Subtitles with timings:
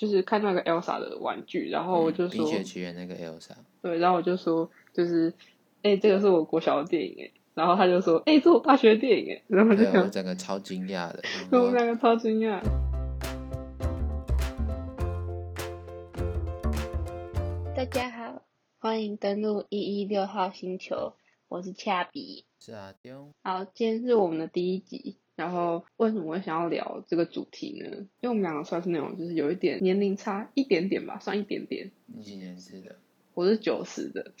[0.00, 3.50] 就是看那个 Elsa 的玩具，然后我就说，冰雪奇缘那个 Elsa，
[3.82, 5.30] 对，然后我就说，就是，
[5.82, 11.22] 哎、这个是我国小的电影哎，然后他就说，哎、这是我大学的电影哎，然后就对我想，整个超惊讶的。
[11.52, 12.62] 我们我两个超惊讶。
[17.76, 18.40] 大家好，
[18.78, 21.12] 欢迎登录一一六号星球，
[21.48, 22.46] 我是恰比。
[22.58, 25.18] 是啊，丢，好，今天是我们的第一集。
[25.40, 27.96] 然后为什么会想要聊这个主题呢？
[28.20, 31.90] 因为我们两个算是那种就是有一点年龄差一点点吧，算一点点。
[32.04, 32.96] 你几年次的？
[33.32, 34.32] 我是九十的，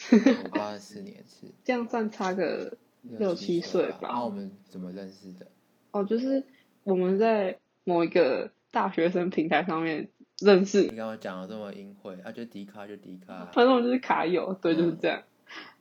[0.44, 5.46] 我八十四年次， 这样算差个六七岁吧然后我们怎么认识的？
[5.92, 6.44] 哦，就是
[6.84, 15.22] 我们在某一个大学生平台上面认识你，刚刚讲的这么隐晦，啊，就迪卡就迪卡， 反正我们就是卡友，对，就是嗯这样。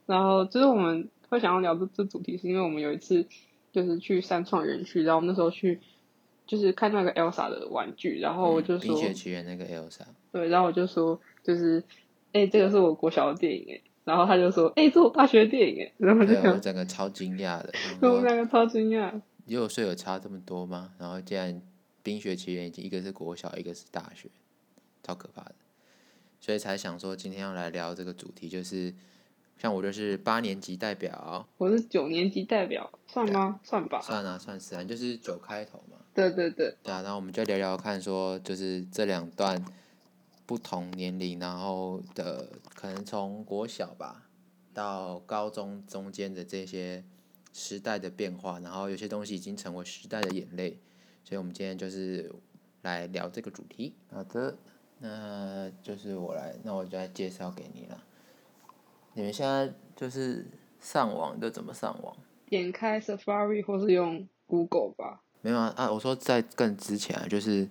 [0.05, 3.27] 然后就是我们会想要聊这这主题，是因为我们有一次
[3.72, 5.80] 就是去三创园区，然后我们那时候去
[6.48, 10.02] 就是看那个 Elsa 的玩具，然后我就嗯冰，雪奇缘那个 Elsa，
[10.32, 11.84] 对，然后我就说，就是，
[12.34, 17.72] 哎、这个是我国小的电影哎，然后他就说，哎、这是我大学的电影哎，然后就对我想，整个超惊讶的。
[18.02, 20.94] 我们两个超惊讶，六岁有差这么多吗？
[20.98, 21.61] 然后竟然
[22.02, 24.30] 冰雪奇缘已经一个是国小，一个是大学，
[25.04, 25.56] 超可怕的。
[26.42, 28.94] 所以才想说今天要来聊这个主题，就是
[29.61, 33.59] 像我就是八年级代表，我是九年级代表，算吗？
[33.61, 35.97] 算吧，算啊算是啊，就是九开头嘛。
[36.13, 39.61] 对对对，对啊，然后我们就聊聊看，说就是这两段
[40.45, 44.30] 不同年龄，然后的可能从国小吧
[44.73, 47.03] 到高中中间的这些
[47.52, 50.80] 时代的变化，然后有些东西已经成为时代的眼泪，
[51.25, 52.33] 所以我们今天就是
[52.83, 53.93] 来聊这个主题。
[54.09, 54.57] 好的，
[54.99, 58.05] 那就是我来，那我就来介绍给你了。
[59.20, 60.45] 你们现在就是
[60.80, 62.16] 上网都怎么上网？
[62.48, 65.20] 点开 Safari 或是用 Google 吧。
[65.42, 65.92] 没有啊啊！
[65.92, 67.67] 我说在更之前啊，就是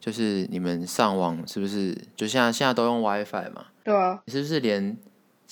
[0.00, 3.66] 就是你们上网是不是就现在现在都用 WiFi 嘛？
[3.84, 4.96] 对啊，你是不是连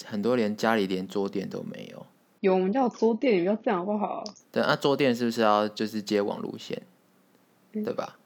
[0.06, 2.06] 很多连家里连桌垫都没有？
[2.40, 4.24] 有我们家有桌垫，你不要这样好不好？
[4.50, 6.80] 对，啊、桌垫是不是要就是接网路线，
[7.74, 8.16] 嗯对吧？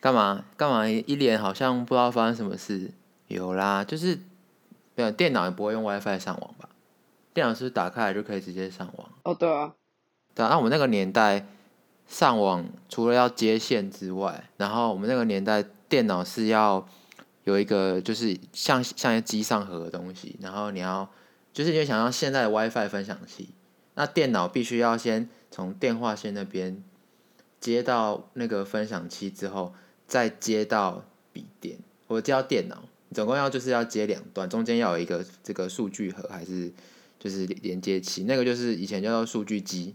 [0.00, 2.90] 干嘛干嘛一脸好像不知道发生什么事？
[3.28, 4.18] 有啦，就是
[4.94, 6.67] 没有电脑也不会用 WiFi 上网吧？
[7.38, 9.08] 电脑是是打开来就可以直接上网？
[9.22, 9.72] 哦，对啊，
[10.34, 11.46] 对啊，那我们那个年代
[12.08, 16.84] 上网除了要接线之外，然后我们那个年代电脑是要
[17.44, 21.08] 有一个就是像像机上盒的东西，然后你要
[21.52, 23.50] 就是你想要现在的 WiFi 分享器，
[23.94, 26.82] 那电脑必须要先从电话线那边
[27.60, 29.72] 接到那个分享器之后，
[30.08, 31.78] 再接到笔电
[32.08, 32.82] 或者接到电脑，
[33.14, 36.72] 总共要就是要接两段，中间要有一个这个数据盒还是
[37.18, 39.94] 就是连接器，那个就是以前叫做数据机。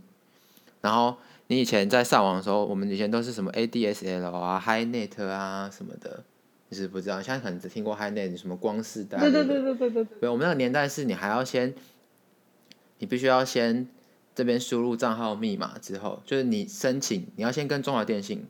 [0.81, 1.15] 然后
[1.47, 6.23] 你以前在上网的时候，我们以前都是什么 ADSL 啊、HiNet 啊什么的，
[6.69, 9.17] 你是不知道，现在可能只听过 HiNet 什么光世代。
[9.19, 11.73] 对对对对对对对，对，我们那个年代是你还要先，
[12.99, 13.87] 你必须要先
[14.35, 18.45] 这边输入账号密码之后，就是你申请，你要先跟中华电信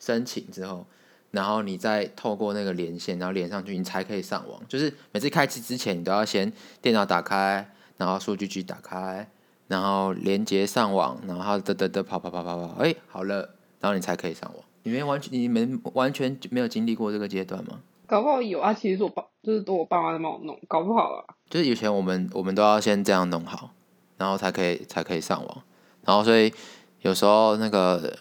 [0.00, 0.86] 申请之后，
[1.30, 4.60] 然后你再透过那个连线，然后连上去，你才可以上网。
[4.66, 9.28] 就是每次开机之前，你都要先电脑打开，然后数据机打开，
[9.68, 14.64] 然后连接上网，然后得得得跑跑跑跑跑，哎、好了，然后你才可以上网。
[14.82, 17.80] 你们完全你们完全没有经历过这个阶段吗？
[18.06, 21.34] 搞不好有啊，其实是我爸就是都我爸妈在帮我弄，搞不好啊。
[21.50, 23.70] 就是以前我们我们都要先这样弄好，
[24.16, 25.62] 然后才可以才可以上网，
[26.04, 26.52] 然后所以
[27.00, 28.16] 有时候那个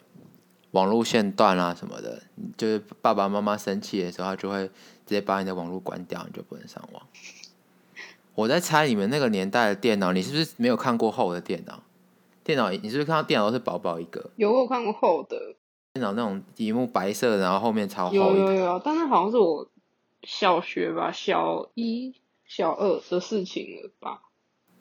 [0.71, 2.23] 网络线断啊什么的，
[2.57, 4.71] 就是爸爸妈妈生气的时候，他就会直
[5.05, 7.03] 接把你的网络关掉，你就不能上网。
[8.35, 11.81] 我在猜你们那个年代的电脑，你是不是没有看过厚的电脑？
[12.43, 14.29] 电脑你是不是看到电脑都是薄薄一个？
[14.35, 15.37] 有我有看过厚的，
[15.93, 18.13] 电脑那种屏幕白色，然后后面超厚。
[18.13, 19.67] 有有有，但是好像是我
[20.23, 22.13] 小学吧，小一、
[22.45, 24.21] 小二的事情了吧？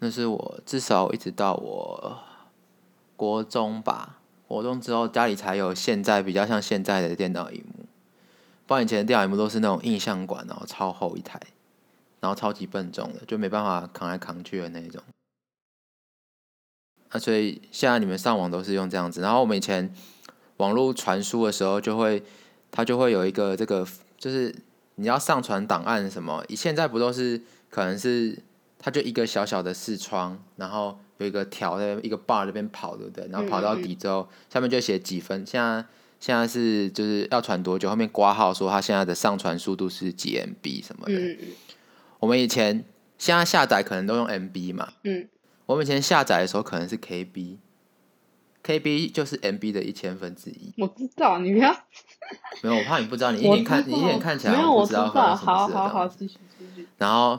[0.00, 2.18] 那是我至少一直到我
[3.16, 7.86] 国中吧，国中之后家里才有现在比较像现在的电脑荧幕，
[8.66, 11.40] 不然以前的电脑荧幕都是那种印象馆，然后超厚一台，
[12.24, 14.98] 然后超级笨重的，就没办法扛来扛去的那一种。
[17.10, 19.94] 啊，所以现在你们上网都是用这样子，然后我们以前
[20.56, 22.22] 网络传输的时候，就会
[22.70, 23.86] 它就会有一个这个，
[24.16, 24.54] 就是
[24.94, 28.38] 你要上传档案什么，现在不都是可能是
[28.78, 33.28] 它就一个小小的视窗，然后有一个条在一个 bar 那边跑，对不对？
[33.30, 35.44] 然后跑到底之后，下面就写几分。
[35.46, 35.84] 现在
[36.18, 41.12] 现在是就是要传多久，后面挂号说它现在的上传速度是几 MB 什么的。
[41.12, 41.38] 嗯
[42.24, 42.82] 我们以前
[43.18, 45.28] 现在下载可能都用 MB 嘛，嗯，
[45.66, 50.72] 我们以前下载的时候可能是 KB，KB 就是 MB 的一千分之一。
[50.78, 51.70] 我知道，你不要。
[52.62, 55.10] 没有，我怕你不知道，你一眼看，你一眼看起来没有，好像不知道。
[55.10, 56.88] 发生什么好好好，继续继续。
[56.96, 57.38] 然后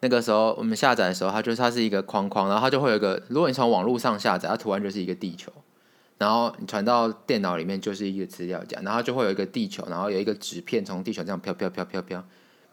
[0.00, 5.52] 那个时候我们下载的时候，它就是它是一个框框，然后它就会有一个，如果你从网络上下载，它图案就是一个地球，
[6.18, 12.24] 然后你传到电脑里面就是一个资料夹，然后就会有一个地球，然后有一个纸片从地球这样飘飘飘飘飘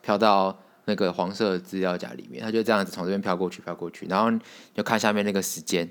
[0.02, 4.32] 飘到那个黄色资料夹里面，它就这样子从这边飘过去飘过去，然后
[4.74, 5.90] 就看下面那个时间，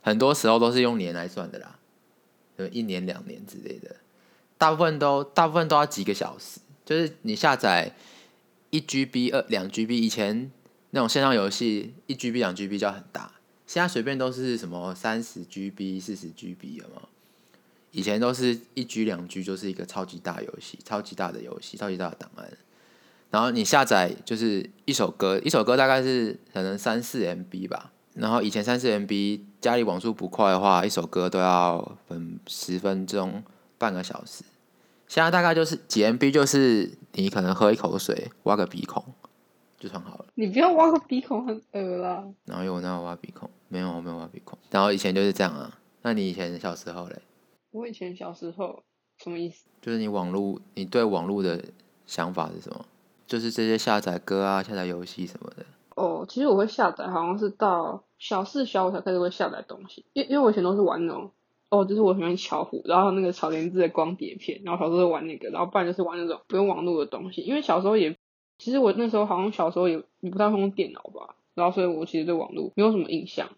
[0.00, 1.78] 很多时候都是用年来算的啦，
[2.56, 3.96] 对，一年两年之类的，
[4.58, 7.94] 大部分都大部分都要几个小时，就是你下载。
[8.70, 10.50] 一 GB 二两 GB 以前
[10.90, 13.30] 那种线上游戏一 GB 两 GB 叫很大，
[13.68, 17.02] 现在随便都是什么三十 GB 四十 GB 了嘛。
[17.92, 22.50] 以前都是一 G 两 G 就是一个超级大游戏，超级大的游戏，超级大的档案。
[23.34, 27.90] 然后你下载就是一首歌，一首歌大概是可能三四 MB 吧。
[28.14, 33.42] 然后以前三四 MB 家里网速不快的话，一首歌都要分十分钟
[33.76, 34.44] 半个小时。
[35.08, 39.04] 现在大概就是几 MB，就是你可能喝一口水，挖个鼻孔
[39.80, 40.26] 就算好了。
[40.36, 42.22] 你不要挖个鼻孔，很恶啦。
[42.44, 43.50] 然后有那挖鼻孔？
[43.66, 44.56] 没有，我没有挖鼻孔。
[44.70, 45.76] 然后以前就是这样啊。
[46.02, 47.20] 那你以前小时候嘞？
[47.72, 48.84] 我以前小时候
[49.18, 49.64] 什么意思？
[49.82, 51.60] 就是你网络，你对网络的
[52.06, 52.86] 想法是什么？
[53.26, 55.64] 就是这些下载歌啊、下载游戏什么的。
[55.96, 61.30] 哦，其实我会下载，好像是到小四、小五才开始会下载东西，因因为我以前都是玩那种。
[61.70, 68.16] 哦，就是我喜欢巧虎，然后那个草莲子的光碟片，然后小时候玩那个，然后不然就是玩那种不用网络的东西，因为小时候也，
[68.58, 73.48] 其实我那时候好像小时候也也不太会用电脑吧，然后所以我其实对网络没有什么印象，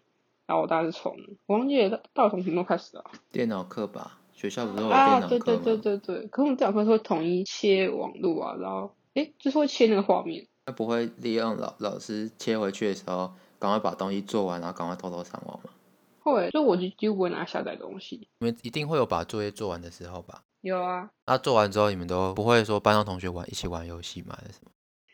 [0.47, 1.15] 然后我大概是从
[1.45, 5.27] 我忘记了到底从什么时候开始的、啊，电脑课吧，学校不是有电脑课啊，吗？
[5.27, 15.71] 对对对对对，可是我们电脑课是会统一切网络啊，然后诶就是会切那个画面，他不会利用老老师切回去的时候，赶快把东西做完，然后赶快偷偷上网吗？
[16.19, 20.43] 会，就我就几乎不会拿下载东西，你们一定会有把作业做完的时候吧？
[20.61, 24.37] 有啊，那做完之后，你们都不会说班上同学玩一起玩游戏吗？
[24.39, 24.69] 还是什么？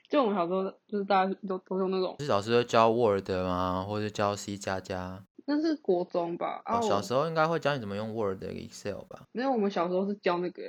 [0.09, 3.85] 就我们小时候就是大家都都用那种，是老师会教 Word 吗？
[3.87, 5.23] 或者教 C 加加？
[5.45, 9.27] 那是国中吧，啊哦，小时候应该会教你怎么用 Word、Excel 吧？
[9.33, 10.61] 没有，我们小时候是教那个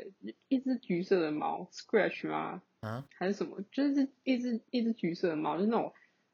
[0.49, 2.61] 一只橘色的猫，Scratch 吗？
[2.85, 3.07] 啊？
[3.17, 3.61] 还是什么？
[3.73, 5.93] 就是一只一只橘色的猫，就是那种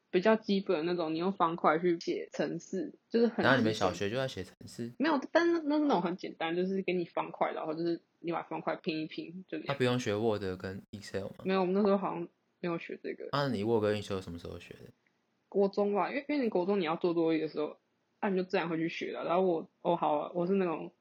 [0.09, 3.43] 比较基本的那种，你用方块去写程式，就是很。
[3.43, 4.93] 然后你们小学就在写程式？
[4.99, 9.59] 没有，但是那是那种很简单，就是给你方块，然后就是你把方块拼一拼，就。
[9.61, 11.43] 他不用学 Word 跟 Excel 吗？
[11.45, 12.27] 没有，我们那时候好像
[12.59, 13.29] 没有学这个。
[13.31, 14.91] 那你 Word 跟 Excel 什么时候学的？
[15.47, 17.77] 国中吧，因为因为你国中你要做作业的时候，
[18.21, 19.25] 那、你就自然会去学了。
[19.25, 20.93] 然后我哦好啊，我是那种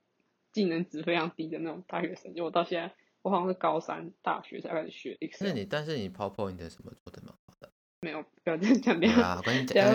[0.53, 5.49] 技能值非常低的那种大学生，就我到现在我好像是高三大学才开始学 Excel。
[5.49, 7.71] 是你，但是你 PowerPoint 什么做的蛮好的。
[8.01, 9.43] 没有，不要这样讲，对啊，我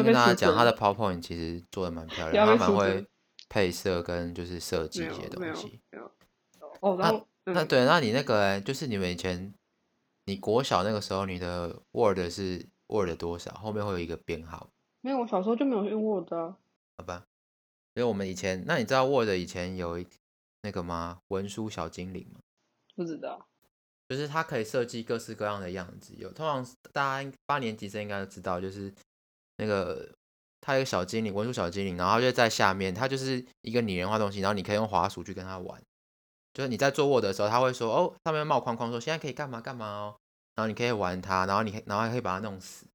[0.04, 3.06] 跟 大家讲，他的 PowerPoint 其实做的蛮漂亮，他蛮会
[3.50, 5.81] 配色跟就是设计一些东西。
[5.92, 6.12] 没有。
[6.81, 9.54] 哦，然后嗯，那对，那你那个欸就是你们以前，
[10.25, 13.51] 你国小那个时候，你的 Word 是 Word 多少？
[13.56, 14.69] 后面会有一个编号，
[15.01, 16.56] 没有，我小时候就没有用 Word 啊。
[16.98, 17.25] 好吧？
[17.95, 20.06] 因为我们以前，那你知道 Word 以前有一
[20.62, 21.22] 那个吗？
[21.30, 22.39] 文书小精灵吗？
[22.95, 23.47] 不知道。
[24.07, 26.63] 就是它可以设计各式各样的样子，有通常
[26.94, 28.94] 大家八年级生应该都知道，就是
[29.57, 30.15] 那个
[30.62, 35.81] 它有个小精灵，文书小精灵，然后就在下面，它就是一个拟人化东西，然后你可以用滑鼠去跟它玩，
[36.53, 40.15] 就是你在做 Word 的时候，它会说哦，上面冒框框说现在可以干嘛干嘛哦，
[40.53, 42.86] 然后你可以玩它，然后你然后还可以把它弄死，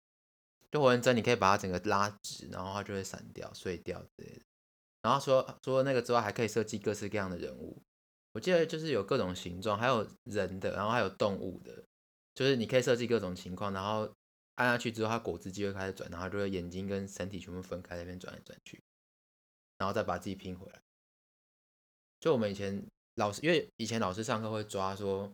[0.71, 4.43] 就火焰针你可以把它整个拉直，然后它就会散掉、碎掉之类的。
[5.03, 7.83] 然后说除了那个之外，还可以设计各式各样的人物。
[8.33, 11.85] 我记得就是有各种形状，还有人的，然后还有动物的，
[12.35, 14.15] 就是你可以设计各种情况，然后
[14.55, 18.81] 按下去之后，它果汁机会开始转，然后就会眼睛跟身体全部分开，在那边转来转去，
[19.79, 20.81] 然后再把自己拼回来。
[22.21, 22.85] 就我们以前
[23.15, 25.31] 老师，因为以前老师上课会抓说，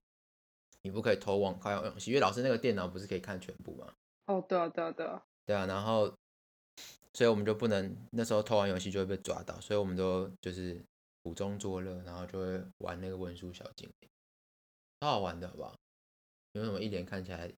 [0.82, 3.92] 你不可以偷网快要游戏，因为老师那个电脑不是可以看全部吗，
[4.26, 5.22] 哦，对啊，对啊，对啊。
[5.44, 6.12] 对啊，然后
[7.12, 10.84] 所以我们就不能那时候偷玩游戏就会被抓到，所以我们都就是
[11.26, 14.08] 苦中作乐，然后就会玩那个文书小精灵，
[15.00, 15.74] 超好玩的，好不好？
[16.52, 17.52] 有什么一脸看起来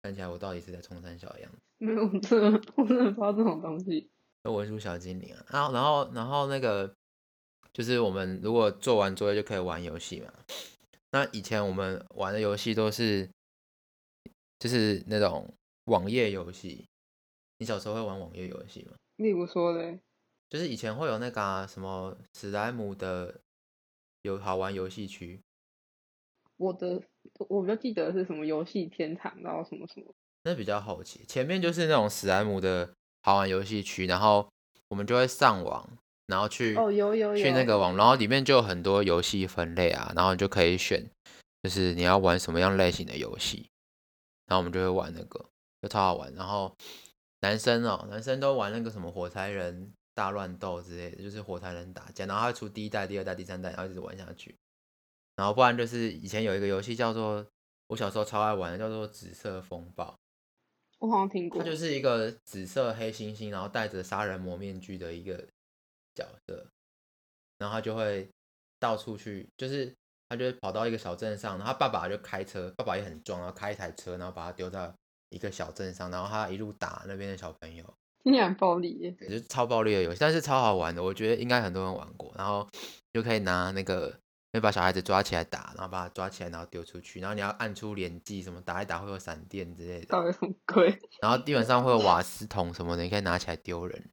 [0.00, 1.58] 看起来我到底是在冲山小的样子？
[1.76, 4.08] 没有，我真的我真的不知道这种东西。
[4.44, 6.90] 那文书小精灵啊，然后然后然后那个
[7.74, 10.32] 就是我们如果做完作业就可以玩游戏嘛。
[11.10, 13.28] 那以前我们玩的游戏都是
[14.58, 15.52] 就是那种
[15.84, 16.86] 网页游戏。
[17.58, 18.94] 你小时候会玩网页游戏吗？
[19.16, 20.00] 例如说嘞，
[20.54, 23.40] 就是以前会有那个、啊、什么史莱姆的
[24.22, 25.40] 有好玩游戏区，
[26.58, 27.02] 我的
[27.48, 30.06] 我比较记得是什么游戏天堂，然后什么什么。
[30.44, 31.24] 那比较后期。
[31.26, 32.94] 前面就是那种史莱姆的
[33.24, 34.48] 好玩游戏区，然后
[34.90, 35.90] 我们就会上网，
[36.28, 41.04] 然后去哦，有有有，去那个网，然后里面就有很多游戏分类啊，然后你就可以选，
[41.64, 43.68] 就是你要玩什么样类型的游戏，
[44.46, 45.44] 然后我们就会玩那个，
[45.82, 46.32] 就超好玩。
[46.34, 46.72] 然后
[47.40, 54.56] 男生哦，男生都玩那个什么火柴人大乱斗之类的，就是火柴人打架，然后他会出第一代、第二代、第三代，然后一直玩下去。
[55.36, 57.44] 然后不然就是以前有一个游戏叫做
[57.88, 60.16] 我小时候超爱玩的，叫做紫色风暴。
[61.00, 65.36] 我好像听过，它就是一个紫色黑猩猩，然后戴着杀人魔面具的一个
[66.14, 66.66] 角色，
[67.58, 68.30] 然后他就会
[68.78, 69.92] 到处去，就是
[70.28, 74.94] 他就会跑到一个小镇上，然后爸爸就开车，爸爸也很壮，然后开一台车，然后把他丢在
[75.30, 77.94] 一个小镇上，然后他一路打那边的小朋友，
[78.24, 79.16] 听起来很暴力耶。
[79.20, 82.68] 也就是超暴力的游戏，但是超好玩的，我觉得应该很多人玩过，然后
[83.12, 84.18] 就可以拿那个。
[84.54, 90.06] 会把小孩子抓起来打，然后把他抓起来，然后丢出去，然后你要按出连击，什么打一打会有闪电之类的。
[90.06, 90.96] 搞得很贵。
[91.20, 94.12] 然后地板上会有瓦斯桶什么的，你可以拿起来丢人，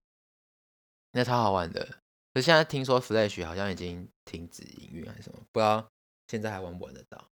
[1.12, 1.88] 那超好玩的。
[2.34, 5.88] 可现在听说 Flash 好像已经停止营运还是什么，不知道
[6.28, 7.24] 现在还玩不玩得到。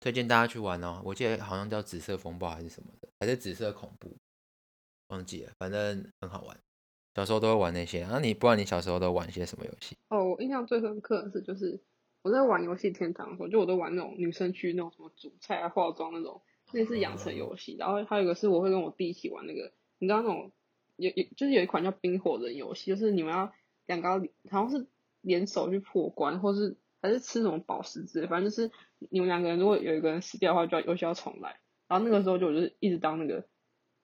[0.00, 4.16] 推荐大家去玩哦，我记得好像叫紫色风暴还是什么的，还是紫色恐怖，
[5.08, 6.56] 忘记了，反正很好玩。
[7.14, 8.06] 小时候都会玩那些。
[8.10, 9.96] 那你不知道你小时候都玩些什么游戏？
[10.08, 11.80] 哦，我印象最深刻的是就是。
[12.20, 17.76] 我在玩游戏天堂的时候，就我都玩那种女生区那种什么煮菜啊、化妆那种类似养成游戏。
[17.78, 20.50] 然后还有一个是我会跟我弟一起玩那个，你知道那种
[20.96, 23.52] 有有就是有一款叫冰火人游戏，就是你们要
[23.86, 24.10] 两个
[24.50, 24.88] 好像是
[25.20, 28.72] 联手去破关，或是还是吃什么宝石之类，反正就是
[29.10, 31.60] 你们两个人如果有一个人死掉的话，就要游戏要重来。
[31.86, 33.46] 然后那个时候就我就一直当那个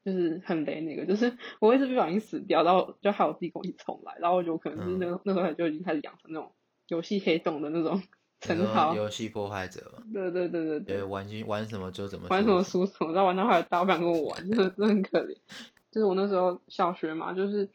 [0.05, 6.53] 就是很雷那个，就是我一直不小心死掉，然后就害我弟跟我一起重来，然后就可能是那个那时候就已经开始养成那种。
[6.89, 8.03] 游戏黑洞的那种
[8.43, 10.05] 称号，游戏破坏者嘛。
[10.13, 15.35] 对对对对对，玩玩什么就怎么玩什么输什么，然后玩到后来大家不想跟我玩，真的真的很可怜。
[15.91, 17.71] 就是我那时候小学嘛，就是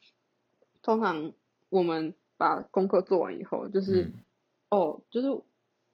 [0.83, 1.33] 通常
[1.69, 4.11] 我们把功课做完以后，就是
[4.69, 5.41] 哦，就是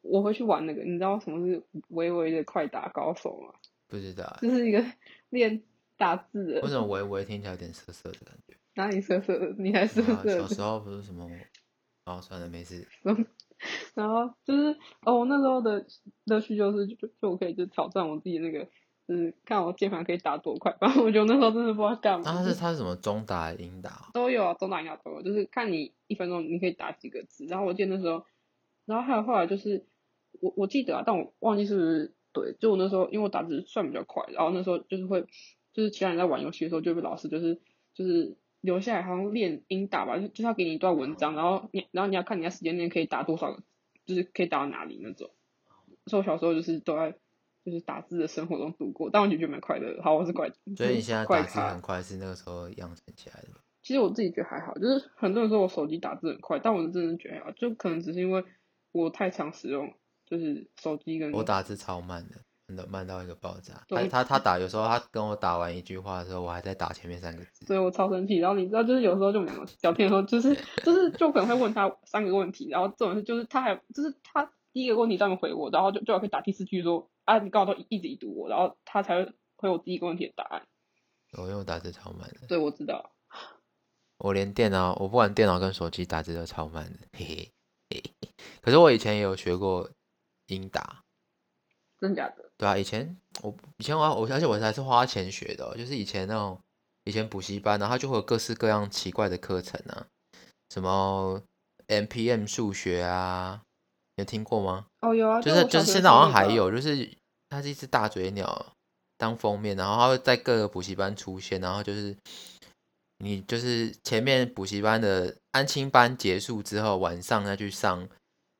[0.01, 3.53] 我会去玩那个，你知道什么是微微的快打高手吗？
[3.87, 4.83] 不知道，就是一个
[5.29, 5.63] 练
[5.97, 6.59] 打字。
[6.61, 8.55] 为什么微微听起来有点涩涩的感觉？
[8.75, 9.53] 哪里涩涩的？
[9.57, 10.39] 你还涩涩？
[10.39, 11.29] 小时候不是什么？
[12.05, 12.87] 哦，算了，没事。
[13.95, 15.85] 然后就是哦，那时候的
[16.25, 18.67] 乐趣就是就就我可以就挑战我自己那个，
[19.07, 20.75] 就是看我键盘可以打多快。
[20.79, 22.25] 反 正我觉得那时候真的不知道干嘛。
[22.25, 27.45] 他是他是什么中打、英打都有啊，中打、英打都有，就是看你一分钟你可以打几个字。
[27.45, 28.25] 然后我记得那时候，
[28.85, 29.85] 然后还有后来就是
[30.41, 32.53] 我我记得啊，但我忘记是不是对。
[32.59, 35.25] 就我那时候因为我打字算比较快，然后那时候就是会
[35.75, 37.61] 就是其他人在玩游戏的时候就被老师就是
[37.93, 38.35] 就是。
[38.61, 43.55] 留下来好像练英打吧，就就是要给你一段文章，然后你然后你要看你在时间内可以打多少，
[44.07, 45.29] 就是可以打到哪里那种。
[46.07, 47.15] 所以我小时候就是都在
[47.63, 50.01] 就是打字的生活中度过，但我觉得蛮快乐。
[50.01, 50.49] 好，我是怪。
[50.75, 53.49] 所以你现在打字很快是那个时候养成起来的。
[53.83, 58.43] 其实我自己觉得还好，就是很多人说我手机打字很快，但我真的觉得还好，就可能只是因为
[58.93, 59.93] 我太常使用
[60.25, 61.31] 就是手机跟。
[61.33, 62.41] 我打字超慢的。
[62.67, 63.85] 真的慢到一个爆炸。
[63.87, 67.65] 他他他打，有时候他跟我打完一句话的时候，我还在打前面三个字。
[67.65, 68.37] 所以我超生气。
[68.37, 80.63] 然后你知道，就是有时候就两个聊天的时候，就是就是就可能会问他三个问题，然后这种是就是他还就是他第一个问题专门回我，然后就就要可以打第四句说啊，你刚好都一直一读我，然后他才会回我第一个问题的答案。
[81.37, 82.47] 我因为我打字超慢的。
[82.47, 83.11] 对，我知道。
[84.17, 87.51] 我连电脑，我不管电脑跟手机打字都超慢的，嘿嘿
[87.89, 88.03] 嘿。
[88.61, 89.89] 可是我以前也有学过
[90.47, 91.03] 英打。
[91.99, 92.44] 真假的？
[92.57, 96.57] 对啊，以前我以前我我而且我还是花钱学的，就是以前那种
[97.03, 100.07] 以前补习班，然后就会有各式各样奇怪的课程啊，
[100.69, 101.41] 什么
[101.87, 103.61] M P M 数学啊，
[104.15, 104.85] 有听过吗？
[105.01, 107.09] 哦，有啊，就是就是现在好像还有，就是
[107.49, 108.73] 它是一只大嘴鸟
[109.17, 112.15] 当封面，然后它会在各个补习班出现，然后就是
[113.17, 118.07] 你就是前面补习班的安亲班结束之后，晚上再去上。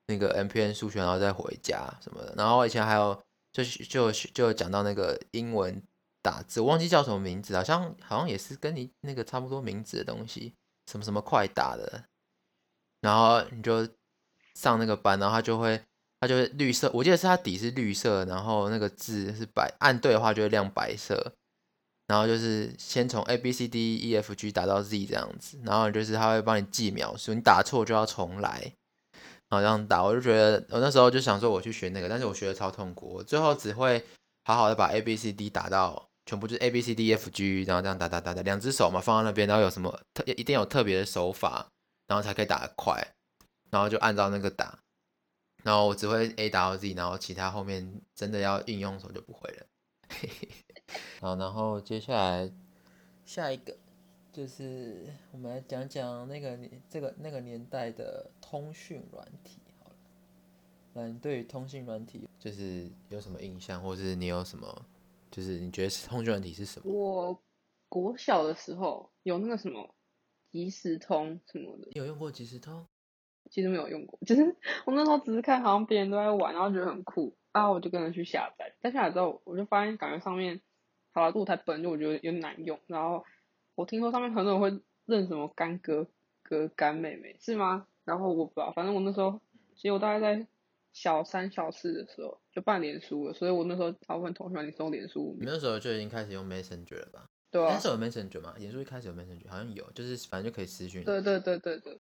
[0.08, 3.20] 那个 M P M 数学，然后再回家什么的，然后以前还有
[3.64, 5.82] 就就就讲到那个英文
[6.22, 10.54] 打字，我忘记叫什么名字，好像好像也是跟你那个差不多名字的东西，
[10.92, 12.04] 什么什么快打的，
[13.00, 13.88] 然后你就
[14.56, 15.82] 上那个班，然后他就会
[16.20, 21.34] 他就会绿色，我记得是它底是绿色，然后那个字是白，按对的话就会亮白色，
[22.08, 28.74] 然后就是先从 A B C D E F G 打到 Z 这样子，然后就是他会帮你记秒数，你打错就要重来。
[29.60, 34.04] 这样打，我就觉得我那时候就想说我去学那个，但是我学的超痛苦，我最后只会
[34.44, 41.68] 好好的把 A B C D 打到全部就是 A B C D F G，然后这样打打打打，两只手嘛放在那边，然后有什么特一定有特别的手法，
[42.08, 43.16] 然后才可以打得快，
[43.70, 44.80] 然后就按照那个打，
[45.64, 49.66] 然后我只会 A 打到 Z，然后其他后面真的要应用的时候就不会了。
[51.20, 52.52] 好，然后接下来
[53.26, 53.76] 下一个
[54.36, 59.96] 就是我们来讲讲那个年这个那个年代的通讯软体好了。
[60.92, 64.86] 那你对于通讯软体就是有什么印象，或是你有什么，
[65.32, 66.92] 就是你觉得通讯软体是什么？
[66.92, 67.42] 我
[67.88, 69.96] 国小的时候有那个什么
[70.52, 72.86] 即时通什么的，你有用过即时通？
[73.50, 74.54] 其实没有用过， 就是
[74.86, 78.76] 我那时候只是看好像别人都在玩，然后觉得很酷，然后我就跟着去下载。
[78.82, 80.60] 但下载之后，我就发现感觉上面，
[81.14, 82.78] 好了，路太笨，就我觉得有点难用。
[82.88, 83.24] 然后
[83.76, 86.08] 我听说上面很多人会认什么干哥
[86.44, 87.88] 哥、干妹妹，是吗？
[88.04, 89.40] 然后我不知道，反正我那时候，
[89.76, 90.48] 其实我大概在
[90.94, 95.36] 小三、小四的时候就办脸书了，所以我那时候大部分同学你送脸书。
[95.40, 97.26] 你那时候就已经开始用 Messenger 了吧？
[97.52, 97.74] 对啊。
[97.74, 98.54] 那时候有 Messenger 吗？
[98.58, 101.04] 脸书一开始有 Messenger，好像有，就是反正就可以私讯。
[101.04, 102.00] 对对对对对。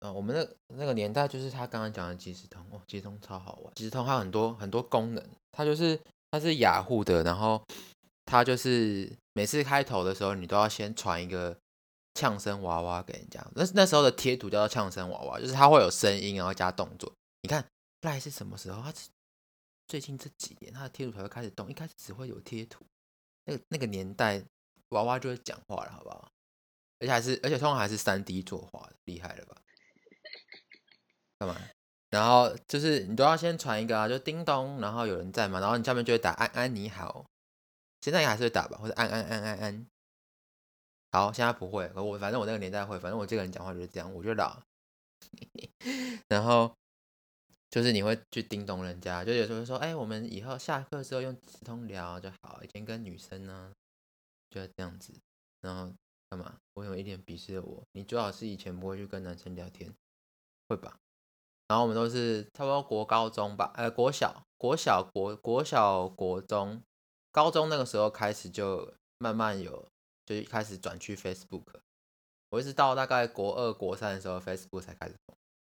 [0.00, 3.72] 呃，我们那那个年代就是他刚刚讲的即时通，哦，即时通超好玩。
[3.74, 5.98] 即时通还有很多很多功能，它就是
[6.30, 7.60] 它是雅虎的，然后
[8.28, 11.56] 他就是每次开头的时候，你都要先传一个
[12.14, 13.44] 呛声娃娃给人家。
[13.54, 17.10] 那那时候的贴图叫做呛声娃娃，就是它会有声音，然后加动作。
[17.40, 17.64] 你看
[18.02, 18.82] 赖是什么时候？
[18.82, 18.92] 它
[19.86, 22.84] 最近这几年它的贴图才会开始动，一开始只会有贴图。
[23.46, 24.42] 那个那个年代
[24.90, 26.30] 娃娃就会讲话了，好不好？
[27.00, 29.56] 而且还是而且通常还是三 D 作画的，厉害了吧？
[31.38, 31.56] 干嘛？
[32.10, 37.24] 然后就是你都要先传一个啊，就叮咚，然后有人在嘛，然后你下面就会打安安你好，
[38.00, 39.86] 现在还是会打吧，或者按按按按按。
[41.10, 44.60] 好，现在不会，我反正我那个年代会，反正我这个人讲话就是这样，我就老。
[46.28, 46.72] 然后
[47.70, 53.72] 就是你会去叮咚人家，就有时候说，哎，我们以后下课之后用直通聊就好，以前跟女生呢
[54.50, 55.12] 就这样子，
[55.62, 55.92] 然后
[56.30, 56.56] 干嘛？
[56.74, 59.92] 我有一点鄙视我，你最好是以前不会去跟男生聊天，
[60.68, 60.96] 会吧？
[61.68, 66.82] 然后我们都是差不多国高中吧，呃，国小、国小、国国小、国中、
[67.30, 69.88] 高中那个时候开始就慢慢有，
[70.26, 71.64] 就开始转去 Facebook。
[72.50, 75.14] 我一直到大概国二、国三的时候，Facebook 才开始。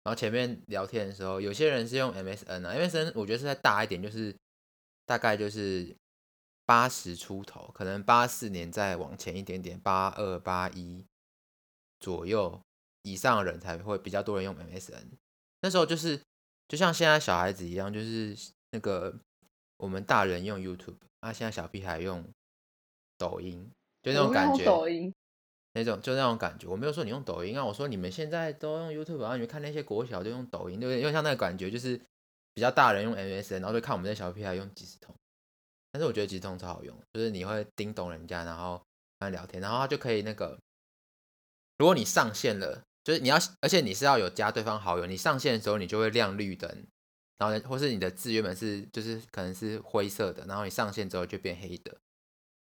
[0.03, 4.35] 然后前面聊天的时候，有些人是用 MSN 啊，MSN 我觉得是再大一点，就是
[5.05, 5.95] 大概就是
[6.65, 11.05] 八十出头，可能八四年再往前一点点，八二、八一
[11.99, 12.59] 左右
[13.03, 15.05] 以上的人才会比较多人用 MSN。
[15.61, 16.23] 那时候就是，
[16.67, 18.35] 就像现在小孩子一样，就是
[18.71, 19.19] 那个
[19.81, 22.25] 我们大人用 YouTube，啊，现在小屁孩用
[23.19, 23.71] 抖音，
[24.03, 24.65] 就那种感觉。
[24.65, 25.13] 抖音。
[25.73, 31.01] 那种就那种感觉，我没有说你用抖音啊，我说你们现在都用 YouTube，然后你们看那些国小就用抖音，对不对？
[31.01, 31.97] 因为像那个感觉就是
[32.55, 35.15] 比较大人用 MSN，然后就看我们这小屁孩用即时通。
[35.93, 38.83] 但是我觉得即时通超好用，就是你会叮咚人家，然后
[39.19, 40.59] 跟他聊天，然后他就可以那个，
[41.79, 42.83] 如果你上线了。
[43.03, 46.87] 就是你要，而且你是要有加对方好友，你上线的时候你就会亮绿灯，
[47.41, 51.97] 然后或是你的字原本是就是可能是灰色的，然后你上线之后就变黑的，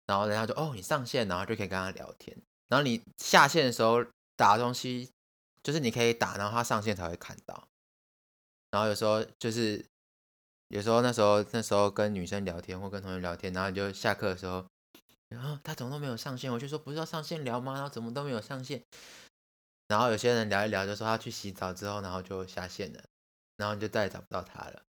[0.06, 4.04] 然后人家就哦你上线，然后就可以跟他聊天，然后你下线的时候
[4.36, 5.10] 打东西，
[5.64, 7.66] 就是你可以打，然后他上线才会看到，
[8.70, 9.84] 然后有时候就是
[10.68, 14.64] 有时候那时候那时候跟女生聊天或跟同学聊天，然后你就下课的时候，
[15.28, 17.74] 然后他怎么都没有上线，我就说不是要上线聊吗？
[17.74, 18.82] 然后怎么都没有上线。
[19.88, 23.02] 然后有些人聊一聊，就说他去洗澡之后，然后就下线了，
[23.56, 24.82] 然后你就再也找不到他了。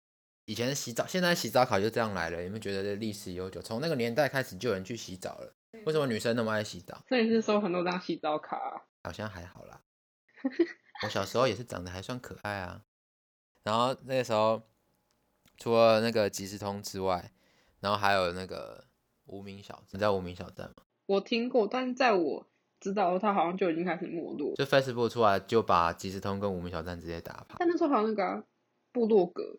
[0.44, 2.42] 以前洗澡，现在洗澡卡就这样来了。
[2.42, 3.62] 有没有觉得这历史悠久？
[3.62, 5.54] 从那个年代开始就有人去洗澡了。
[5.86, 7.04] 为什么女生那么爱洗澡？
[7.08, 8.84] 那你是收很多张洗澡卡？
[9.04, 9.80] 好像还好啦。
[11.04, 12.82] 我小时候也是长得还算可爱啊。
[13.62, 14.62] 然后那个时候，
[15.56, 17.30] 除了那个即时通之外，
[17.78, 18.86] 然后还有那个
[19.26, 19.84] 无名小站。
[19.92, 20.82] 你知道无名小站吗？
[21.06, 22.49] 我听过，但是在我。
[22.80, 27.56] 知道他好像就已经开始没落，就 Facebook 出来就把即时通跟无名小站直接打趴。
[27.58, 28.42] 但那时候好像那个
[28.90, 29.58] 部落格，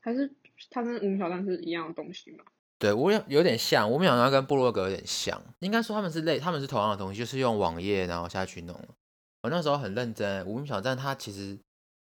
[0.00, 0.34] 还是
[0.70, 2.44] 它跟无名小站是一样的东西吗？
[2.78, 8.74] 对，我有有点像，无名小站跟部落格有点像，应该说他们是类，他们是同样的东西，就是用网页然后下去弄。
[9.42, 11.58] 我那时候很认真，无名小站它其实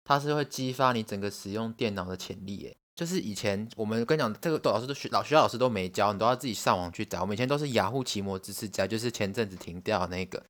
[0.04, 2.76] 它是会激发你整个使用电脑的潜力，诶。
[2.96, 7.22] 就是以前我们跟你讲，这个老师都学老学校老师都没教，你都要自己上网去找。
[7.22, 10.40] 我们以前都是雅虎奇摩知识家，就是前阵子停掉那个，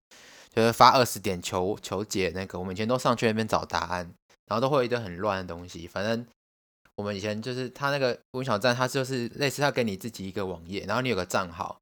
[0.54, 2.59] 就是发二十点求求解那个。
[2.59, 4.12] 我们以前都上去那边找答案，
[4.46, 5.87] 然后都会有一堆很乱的东西。
[5.87, 6.26] 反正
[6.96, 11.80] 我们以前就是他那个微小站，它就是类似他给你自己一个网页，然后你有个账号，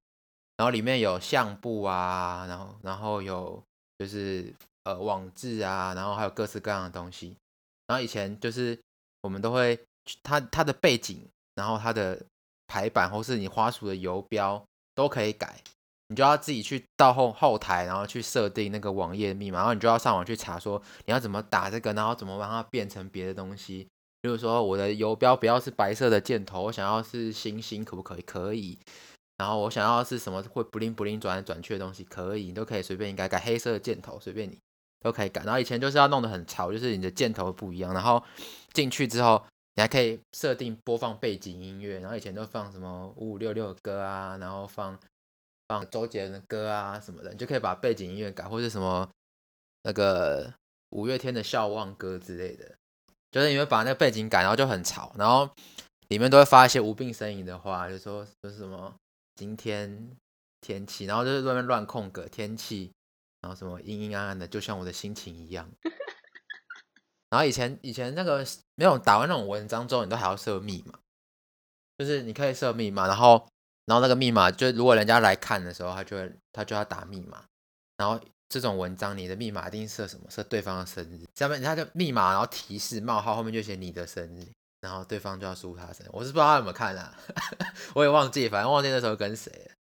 [0.59, 3.61] 然后里面有相簿啊，然后然后有
[3.99, 7.37] 就是呃网志啊，然后还有各式各样的东西。
[7.89, 8.79] 然后以前就是
[9.23, 9.77] 我们都会。
[10.23, 12.21] 它它的背景，然后它的
[12.67, 14.63] 排版，或是你花鼠的游标
[14.95, 15.61] 都可以改，
[16.09, 23.87] 你就要自己去到后后台，然后去设定那个网页密码，然后你就要上网去查说你要怎么打这个，然后怎么让它变成别的东西。
[24.21, 28.23] 比如说我的游标不要是白色的箭头，我想要是星星，可不可以？
[28.23, 28.79] 可以。
[29.39, 34.57] 然后我想要是什么会不灵不灵转来转去的东西，可以，你都可以随便改改黑色的箭头，随便你
[35.01, 35.43] 都可以改。
[35.43, 37.93] 然后以前就是要弄得很潮，就是你的箭头不一样。
[37.93, 38.23] 然后
[38.73, 41.99] 进去之后，你还可以设定播放背景音乐。
[42.01, 44.99] 然后以前都放什么五五六六的歌啊，然后放
[45.69, 49.09] 放周杰伦的歌啊什么的，你就可以把背景音乐改，或者什么
[49.83, 50.53] 那个
[50.91, 52.75] 五月天的笑忘歌之类的，
[53.31, 55.51] 就是你会把那个背景改，然后就很吵，然后
[56.09, 58.95] 里面都会发一些无病呻吟的话，就说就是什么。
[59.35, 60.15] 今天
[60.61, 62.93] 天气，然后就是外面乱空格天气，
[63.41, 65.67] 然后什么阴阴暗暗的，就像我的心情一样。
[67.33, 70.99] 然后以前以前那个没有打完那种文章之后，你都还要设密码，
[71.97, 73.49] 就是你可以设密码，然后
[73.87, 77.43] 然后那个密码就如果人家来看的时候，他就会他就要打密码。
[77.97, 80.27] 然后这种文章你的密码一定设什么？
[80.29, 84.47] 设对方的生日，下面他就密码，然后提示冒号后面就写你的生日。
[84.83, 87.17] 然后对方就要输他生日，我是不知道他有没有看啊，
[87.95, 89.73] 我也忘记，反正忘记那时候跟谁了。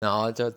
[0.00, 0.50] 然后就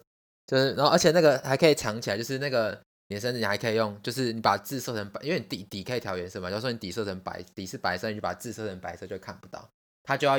[0.45, 6.49] 就是，然后而且那个还可以藏起来，就是那个你的生日你还可以用，就是你把字设成白，因为你底底可以调颜色嘛。
[6.49, 9.69] 假如说你底设成白，底是白色，你就把字设成白色就看不到。
[10.03, 10.37] 他就要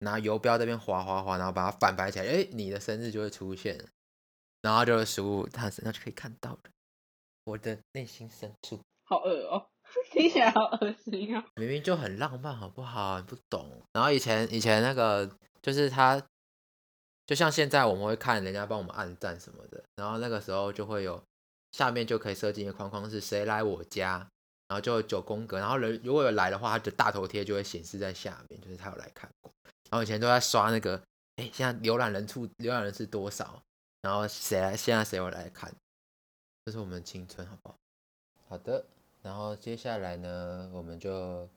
[0.00, 3.82] 拿游标这边划划划，然后把它反白起来，哎，你的生日就会出现，
[4.62, 6.58] 然后就输入他生，那就可以看到了。
[7.44, 9.66] 我的内心深处，好恶哦。
[10.10, 11.44] 听起来好恶心啊！
[11.54, 13.20] 明明就很浪漫，好不好？
[13.20, 13.80] 你不懂。
[13.92, 15.30] 然后以前以前那个
[15.62, 16.20] 就是他，
[17.24, 21.22] 就像现在我们会看人家帮我们按赞什么的，然后那个时候就会有
[21.72, 24.18] 下面就可以设计一个框框，是谁来我家，
[24.68, 29.52] 然后就九宫格，然后人如果有来的话，他的大头贴就会显示在下面，就是他有来看过。
[29.90, 31.00] 然后以前都在刷那个，
[31.36, 33.62] 哎，现在浏览人数浏览人是多少？
[34.02, 34.76] 然后谁来？
[34.76, 35.72] 现在谁会来看？
[36.64, 37.78] 这是我们青春，好不好？
[38.48, 38.84] 好的。
[39.22, 41.48] 然后接下来呢，我们就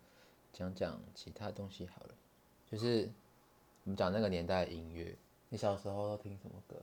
[0.51, 2.15] 讲讲其他东西好了。
[2.71, 3.09] 就是
[3.83, 5.15] 我们讲那个年代的音乐，
[5.49, 6.75] 你小时候都听什么歌？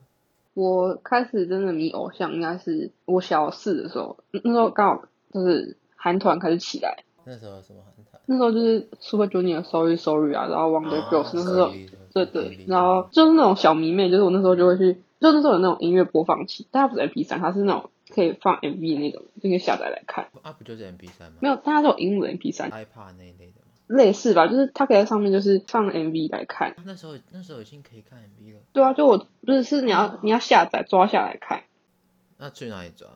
[0.56, 7.04] 我开始真的迷偶像，应该是我小四的时候，那时候刚好就是韩团开始起来。
[7.26, 8.22] 那时候什么韩团？
[8.24, 11.70] 那时候就是 Super Junior、Sorry Sorry 啊，然后 Wonder Girls 那时候，
[12.14, 17.90] 对对，然后就是那种小迷妹，就是我那时候就会去，就那时候有那种音乐播放器，但它不是 MP 三，它是那种。
[18.08, 20.28] 可以放 MV 那种，就可以下载来看。
[20.42, 21.38] 啊，不就是 MP 三吗？
[21.40, 22.70] 没有，它是有荧幕的 MP 三。
[22.70, 23.65] iPad 那一类的吗？
[23.86, 26.74] 类似吧，就是它可以在上面就是放 MV 来看。
[26.84, 28.60] 那时候那时候已经可以看 MV 了。
[28.72, 31.62] 对啊，就我不是是你要你要下载抓下来看。
[32.38, 33.08] 那去哪里抓？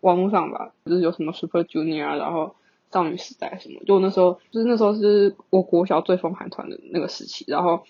[0.00, 2.54] 网络上吧，就是有什么 Super Junior 啊，然后
[2.92, 3.80] 少女时代什么。
[3.86, 7.44] 就那时候就是那时候是我国小最疯韩团的那个时期。
[7.48, 7.84] 然后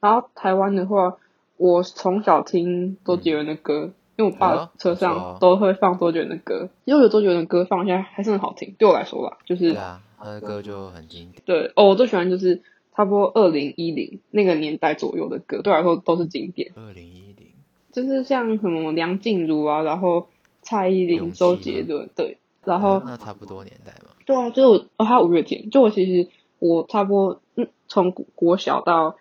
[0.00, 1.16] 然后台湾的话，
[1.56, 3.92] 我从小听周杰伦的歌。
[4.18, 8.74] 因为我爸车上都会放周杰伦的歌，因为有周杰伦的歌放起来还是很好听。
[8.78, 11.42] 对我来说吧，就是啊，他的歌就很经典。
[11.44, 12.62] 对哦，我最喜欢就是
[12.94, 16.72] 差不多二零一零那个年代左右的歌，对我来说都是经典。
[16.76, 17.48] 二零一零
[17.92, 20.28] 就是像什么梁静茹啊，然后
[20.62, 24.10] 蔡依林、周杰伦，对，然后那差不多年代嘛。
[24.24, 25.70] 对啊，就是哦，还有五月天。
[25.70, 29.16] 就我其实我差不多嗯，从国小到。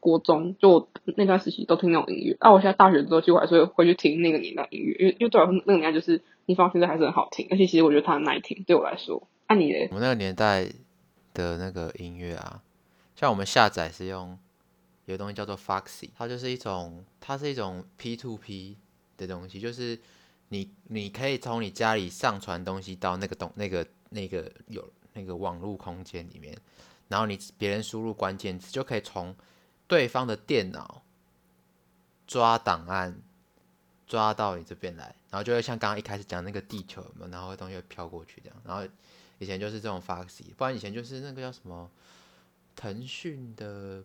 [0.00, 9.24] 国中就那段时期都听那种音乐，啊，我现在大学之后其实我还是会回去听那个年代音乐，因为因为对我来说那个年代就是你放现在还是很好听，而且其实我觉得它很耐听，对我来说。
[9.90, 10.70] 我们那个年代
[11.32, 12.62] 的那个音乐啊，
[13.16, 14.38] 像我们下载是用
[15.06, 18.76] 有东西叫做 Foxy，它就是一种它是一种 P to P
[19.16, 19.98] 的东西，就是
[20.48, 26.54] 你你可以从你家里上传东西到那个东那个那个有那个网络空间里面，
[27.08, 29.34] 然后你别人输入关键词就可以从
[29.86, 31.02] 对方的电脑
[32.26, 33.18] 抓档案，
[34.06, 38.62] 抓到你这边来，然后就会像刚刚一开始讲那个地球嘛，然后东西会飘过去这样。
[38.62, 38.86] 然后
[39.38, 41.90] 以前就是这种 Foxy，不然以前就是那个叫什么
[42.76, 44.02] 腾讯的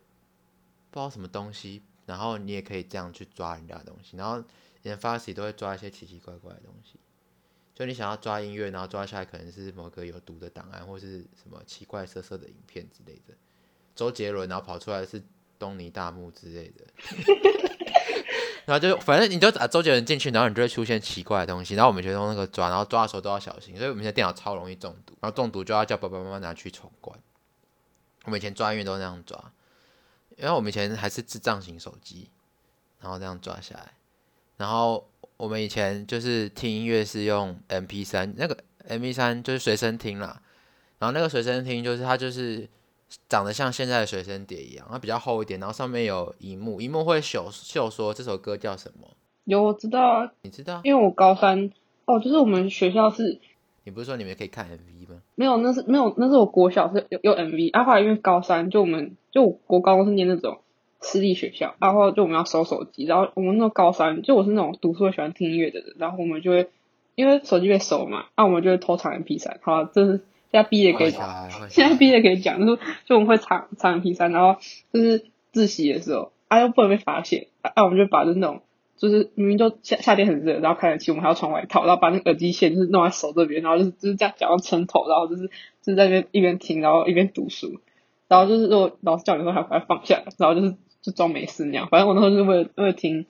[0.90, 4.18] 不知道什么东西，然后你也可以这样去抓人家的东西。
[4.18, 7.00] 然后以前 Foxy 都会抓一些奇奇怪怪的东西，
[7.76, 13.34] 就你想要抓音乐，然后抓下来可能是某个有毒的档案，或是什么奇怪色色的影片之类的。
[13.96, 15.22] 周杰伦，然后跑出来是。
[15.60, 16.86] 东尼大木之类的，
[18.66, 27.18] 然后就反正你就打周杰伦进去，然后你就会出现奇怪的东西，然后我们就用那个抓，然后抓的时候都要小心，所以我们现在电脑超容易中毒，然后中毒就要叫爸爸妈妈拿去重关。
[28.26, 29.52] 我们以前抓音乐都那样抓，
[30.38, 32.30] 因为我们以前还是智障型手机，
[33.02, 33.92] 然后这样抓下来。
[34.58, 40.42] 然后我们以前就是听音乐是用 M P 三，那个 M P 三就是随身听啦，
[41.00, 42.70] 然后那个随身听就是它就是。
[43.30, 49.08] 长得像现在的随身碟一样，它比较厚一点，然后上面有荧幕，荧幕会秀秀说这首歌叫什么？
[49.46, 50.82] 有我知道啊，你知道？
[50.84, 51.72] 因为我高三
[52.06, 53.40] 哦，就是我们学校是，
[53.84, 55.22] 你不是说你们可以看 MV 吗？
[55.36, 60.60] 没有，那是没有，那是我国小是有有 MV，啊，后来因为高三就我们就国高中是念那种
[61.02, 66.70] 私立学校，然后就我们要收手机，然后我们那高三，就我是那种读书会喜欢听音乐的人，然后我们就会
[67.16, 70.22] 因为手机被收嘛，那我们就会偷藏 MP 三，好，这是
[70.54, 71.20] 现在毕业可以现
[71.84, 74.62] 在孩毕业可以讲，就是就我们会藏藏 MP 三，然后
[74.94, 78.62] 就是自习的时候，啊又不能被发现，啊啊我们就把就那种
[78.96, 85.48] 就是明明就夏夏天很热，然后开冷气，我们还要穿外套，然后把那个耳机线就是弄在手这边，然后就是就是这样讲到撑头，然后就是
[85.82, 87.80] 就是在那边一边听，然后一边读书，
[88.28, 93.26] 然后就是如果老师叫你的时候，还把它放下来，然后就是就装没事那样，反正我那时候就是为了为了听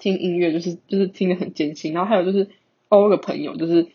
[0.00, 2.48] 听音乐，就是就是听得很艰辛，然后还有就是
[2.88, 3.86] 哦我有个朋友就是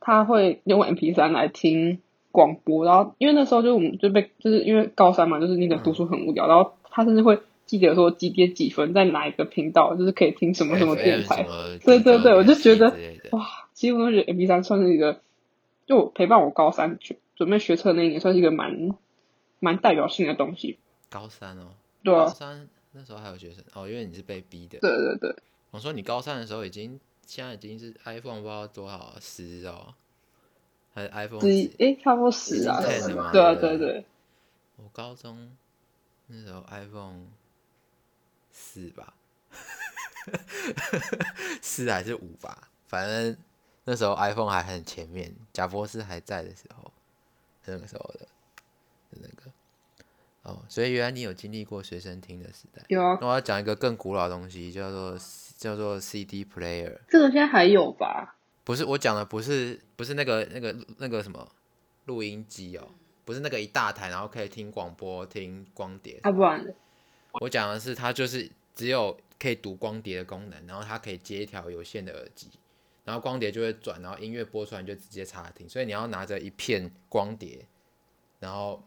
[0.00, 2.00] 他会用 MP 三来听
[2.36, 11.46] 广播，然后因为那时候就我们就被就是因为高三嘛，就是那个读书很无聊，然后他甚至会记得说几点几分在哪一个频道，就是可以听什么什么电台。
[11.82, 12.94] 对对对我就觉得
[13.30, 15.22] 哇，其实我觉得 MP 三算是一个，
[15.86, 18.94] 就陪伴我高三去准备学车那一年，算是一个蛮
[19.58, 20.78] 蛮代表性的东西。
[21.08, 21.68] 高三哦，
[22.04, 24.78] 对啊，高三那时候还有学生哦，因为你是被逼的。
[24.80, 25.34] 对对对，
[25.70, 29.94] 我说你高三的时候已经，现在已经是 iPhone 不知道多少十哦，
[30.96, 34.04] 还是 iPhone 十一诶，差不多十啊已经10了嘛，对啊对对对对，
[34.76, 35.54] 我高中
[36.28, 37.26] 那时候 iPhone
[38.50, 39.12] 四吧，
[41.60, 43.36] 四还是五吧，反正
[43.84, 46.90] 那时候 iPhone 还很前面，贾博士还在的时候，
[47.66, 48.20] 那个时候的
[49.10, 49.50] 的那个
[50.44, 52.82] 哦，所以原来你有经历过随身听的时代。
[52.88, 55.18] 有啊，那我要讲一个更古老的东西，叫做
[55.58, 56.98] 叫做 CD player。
[57.06, 58.36] 这个现在还有吧？
[58.66, 61.48] 不是我讲的，不是不是那个那个那个什么
[62.06, 62.88] 录音机哦，
[63.24, 66.18] 不是那个一大台，然后可以听广播、听光碟。
[66.24, 66.74] 啊，不然
[67.40, 72.50] 我讲的是它就是只有可以读光碟的功能，然后它可以接一条有线的耳机，
[73.04, 77.64] 然后光碟就会转，然后音乐播出来你就直接插听，所以你要拿着一片光碟，
[78.40, 78.82] 然后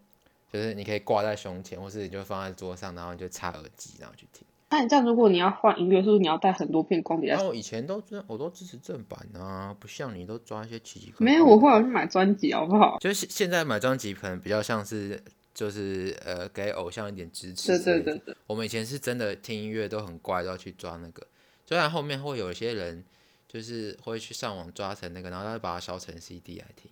[0.52, 4.46] 就是你可以挂在胸前，或是你就放在桌上，然后你就插耳机，然后去听。
[4.71, 11.25] 那你这样，如果你要换音乐，是不是你要带很多片光碟我以前都真我都支持正版啊，不像你都抓一些奇奇怪怪。
[11.25, 12.97] 没有，我后来去买专辑，好不好？
[12.99, 15.21] 就是现现在买专辑可能比较像是
[15.53, 17.69] 就是呃给偶像一点支持。
[17.69, 18.17] 对对对。
[18.19, 21.25] 对，我们以前是真的听音乐都很乖，都要去抓那个。
[21.65, 23.03] 虽然后面会有一些人
[23.47, 26.91] 就是会去上网抓成那个，然后他会把它烧成 CD 来听，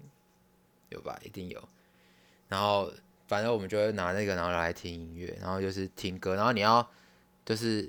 [0.90, 1.20] 有吧？
[1.24, 1.64] 一定有。
[2.48, 2.92] 然后
[3.28, 6.88] 反正我们就会拿那个然后来听音乐，然后就是听歌，然后你要
[7.48, 7.84] 就是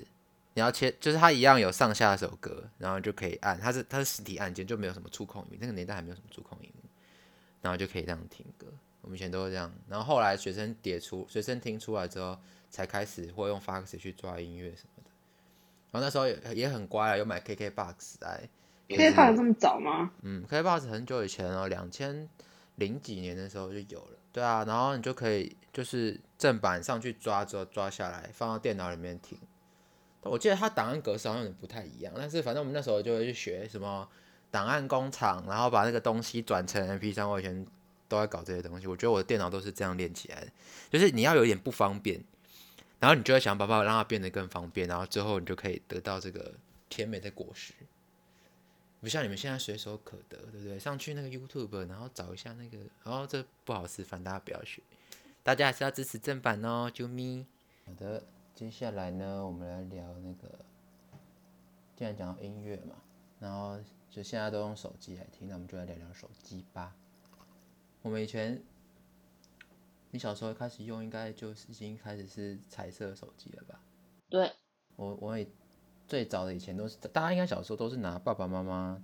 [0.53, 6.89] 你要切，就是它一样有上下首歌，然后就可以按，它是它是实体按键，就没有什么触控荧幕，那个年代还没有什么触控荧幕，
[7.61, 8.67] 然后就可以这样听歌。
[9.01, 12.37] 我们以前都是这样，然后后来学生碟出，学生听出来之后，
[12.69, 15.09] 才开始会用 Fox 去抓音乐什么的。
[15.91, 18.47] 然后那时候也也很乖啊，有买 KK Box 来。
[18.87, 20.11] 可以放的这么早吗？
[20.21, 22.27] 嗯，KK Box 很久以前哦，两千
[22.75, 24.18] 零几年的时候就有了。
[24.31, 29.37] 对啊，然后你就可以就是正版上去抓之后抓下来，放到电脑里面听。
[30.21, 34.07] 我记得它档案格式好像有点不太一样，但是反正我们那时候就会去学什么
[34.51, 37.65] 档案工厂，然后把那个东西转成 MP 3我以前
[38.07, 38.85] 都在搞这些东西。
[38.85, 40.47] 我觉得我的电脑都是这样练起来的，
[40.89, 42.21] 就是你要有一点不方便，
[42.99, 46.53] 然后你就会想办法让它变得更方便，然后之后你就可以得到这个
[46.89, 47.73] 甜美的果实。
[49.01, 50.77] 不像你们现在随手可得，对不对？
[50.77, 54.81] 上去那个 YouTube，然后找一下那个，然后这不好示范，大家不要学。
[55.41, 57.45] 大家还是要支持正版哦，啾咪。
[57.85, 60.59] 好的，接下来呢，我们来聊那个，
[61.95, 62.95] 既然讲到音乐嘛，
[63.39, 63.79] 然后
[64.11, 66.93] 就现在都用手机来听，那我们就来聊聊手机吧。
[68.01, 68.61] 我们以前，
[70.11, 73.81] 你小时候开始用，应该就是已经开始是彩色手机了吧？
[74.29, 74.51] 对，
[74.97, 75.47] 我我也
[76.09, 78.99] 最早的以前都是，大家应该小时候都是拿爸爸妈妈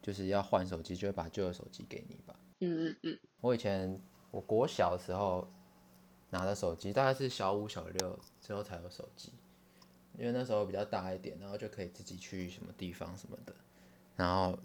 [0.00, 2.34] 就是要换手机，就会把旧的手机给你吧。
[2.60, 5.46] 嗯嗯嗯，我以前我国小的时候
[6.30, 9.34] 拿的手机，大概是小五小六之后才有手机，
[10.18, 13.54] 因为那时候比较大一点，然后就可以自己去什么地方什么的，
[14.16, 14.58] 然后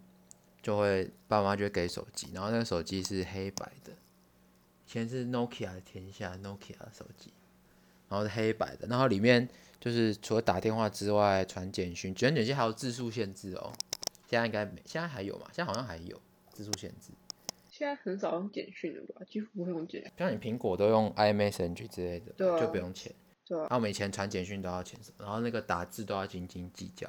[0.62, 7.34] 就会爸妈就会给手机，然后那个手机是黑白的，以前是 Nokia 的天下 Nokia 的手机，
[8.10, 9.48] 然后是黑白的，然后里面
[9.80, 13.72] 就是除了打电话之外，传简讯，传简讯还有字数限制哦。
[14.30, 15.46] 现在应该没，现在还有嘛？
[15.54, 17.12] 现在好像还有字数限制。
[17.70, 19.24] 现在很少用简讯了吧？
[19.30, 20.12] 几乎不会用简讯。
[20.18, 23.14] 像你苹果都用 iMessage 之类的，对啊就不用钱。
[23.46, 27.08] 对啊，那我们以前传简讯都要钱什么，然后那个打字都要斤斤计较，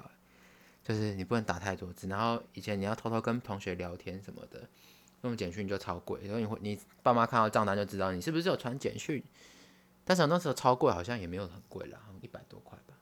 [0.84, 2.06] 就是你不能打太多字。
[2.06, 4.68] 然后以前你要偷偷跟同学聊天什么的，
[5.22, 9.24] 用简讯就超贵，然后你会你爸妈看到账单就知道你是不是有传简讯。
[10.08, 12.94] 但是那时候超贵，好像也没有很贵啦，好像一百多块吧。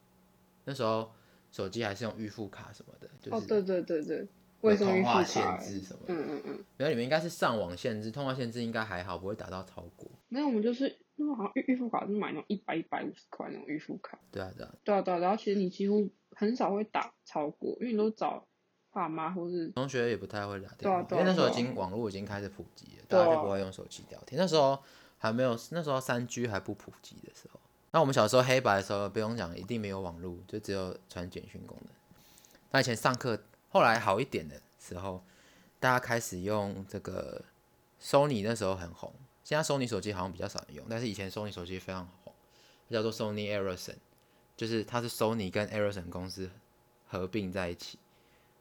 [0.65, 1.13] 那时候
[1.53, 4.29] 手机还是用预付卡什么的，就是哦，对对对对，
[4.63, 5.59] 卫有生预通话限。
[5.61, 6.13] 制什么的。
[6.13, 10.11] 嗯嗯嗯，然后你们应该是上网限制，通话限制应该还好，不会打到超过。
[10.29, 14.19] 没有，我们就是那种好像预预付卡是买那种一百一百五十块那种预付卡。
[14.33, 18.45] 对啊对啊，对啊对啊，然后其实你几乎很少会打超过，因为你都找
[18.91, 24.37] 爸妈或是同学也不太会打电话，对啊啊因为那时候已经网络已经开始普及了，啊大家就不会用手机聊天。
[24.37, 24.83] 那时候
[25.19, 27.59] 还没有，那时候三 G 还不普及的时候，
[27.91, 31.91] 那我们小时候黑白的时候不用讲，一定没有网络，就只有传简讯功能。
[32.71, 35.25] 那以前上课后来好一点的时候，
[35.81, 37.45] 大家开始用这个
[38.01, 42.33] Sony 那时候很红，现在 Sony 手机好像比较少人用，但是以前 Sony 手机非常红，
[42.91, 43.97] 叫做 Sony Ericsson，
[44.57, 46.51] 就是它是 Sony 跟 Ericsson 公司
[47.07, 47.99] 合并在一起。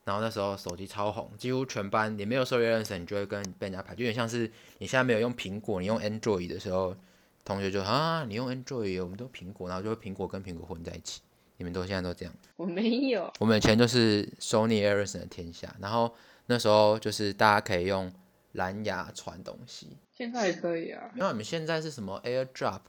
[0.05, 6.95] 然后那时候手机超红，几乎全班你没有 Sony Ericsson，你就会跟被人家排，就有点像是你现在没有用苹果，你用 Android 的时候，
[7.43, 11.21] 同学就啊你用 Android，我们都苹果，然后就会苹果跟苹果混在一起。
[11.57, 12.33] 你们都现在都这样。
[12.57, 16.13] 我没有，我们以前就是 Sony Ericsson 的天下，然后
[16.47, 18.11] 那时候就是大家可以用
[18.51, 19.97] 蓝牙传东西。
[20.11, 22.81] 现在也可以啊，那你们现在是什么 AirDrop？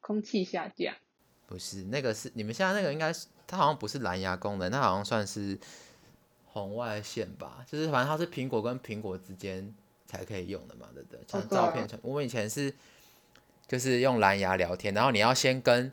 [0.00, 0.94] 空气下降。
[1.46, 5.58] 不是，那个是你们现在那个应该是它好像不是蓝牙功能，它好像算是
[6.54, 9.74] 红外线吧，就是反正它是苹果跟苹果之间
[10.06, 11.20] 才可以用的嘛，对不对？
[11.26, 12.72] 传对啊照片传，我们以前是
[13.66, 15.92] 就是用蓝牙聊天，然后你要先跟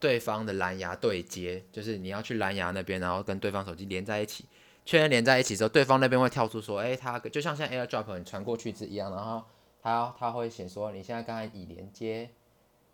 [0.00, 4.46] 对方的蓝牙对接，就是你要去蓝牙那边，然后跟对方手机连在一起，
[4.86, 9.44] 确认连在一起之后，对方那边会跳出说，哎、它就像现在 AirDrop 你传过去是一样，然后
[9.82, 12.30] 它它会写说你现在刚才已连接，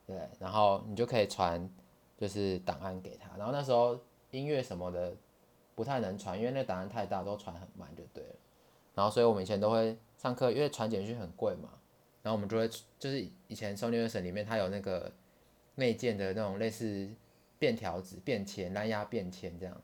[0.04, 1.70] 对，然后你就可以传
[2.18, 4.00] 就是档案给他，然后那时候
[4.32, 5.14] 音乐什么的
[5.78, 8.34] 不太能传，因为那档案太大，都传很慢就对了。
[8.96, 11.68] 然后所以我们以前都会上课，因为传简讯很贵嘛，
[12.24, 15.12] 然后我们就会就是以前 Sony Ericsson 里面它有那个
[15.76, 17.08] 内建的那种类似
[17.60, 19.80] 便条纸、便签、蓝牙便签这样，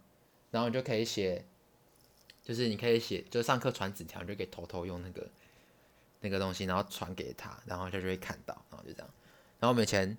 [0.50, 1.44] 然后你就可以写，
[2.42, 5.28] 就是你可以写，就上课传纸条，你就可以偷偷用那个
[6.18, 9.08] 那个东西，然后传给他，然后他就会看到，然后就这样。
[9.60, 10.16] 然后我们以前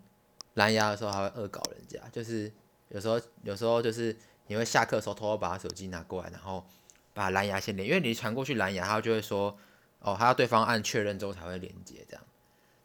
[0.54, 2.50] 蓝牙的时候还会恶搞人家，就是
[2.88, 4.16] 有时候有时候就是
[4.48, 6.66] 你会下课的时候偷偷把他手机拿过来，然后
[7.14, 9.58] 把蓝牙先连，因为你传过去蓝牙，他就会说
[10.00, 12.24] 哦，他要对方按确认之后才会连接这样。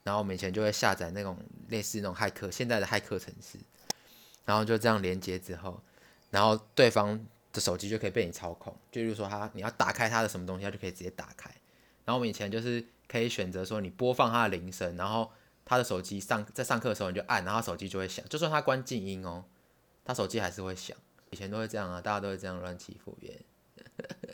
[0.03, 1.37] 然后我们以前就会下载那种
[1.68, 3.59] 类似那种骇客现在的骇客程式，
[4.44, 5.81] 然后就这样连接之后，
[6.31, 11.51] 然后对方的手机就可以被你操控，就例如说他你要打开他的什么东西，他就可以直接打开。
[12.07, 15.31] 然后我们以前就是可以选择说你播放他的铃声，然后
[15.64, 19.44] 他的手机上在上课的时候你就按，然后手机就会响，就算他关静音哦，
[20.05, 20.96] 他手机还是会响。
[21.31, 23.40] 以前都会这样啊，大家都会这样乱欺负别人。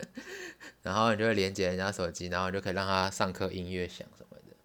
[0.81, 4.55] 然后你就会连接人家手机，然后就可以让他上课音乐响什么的，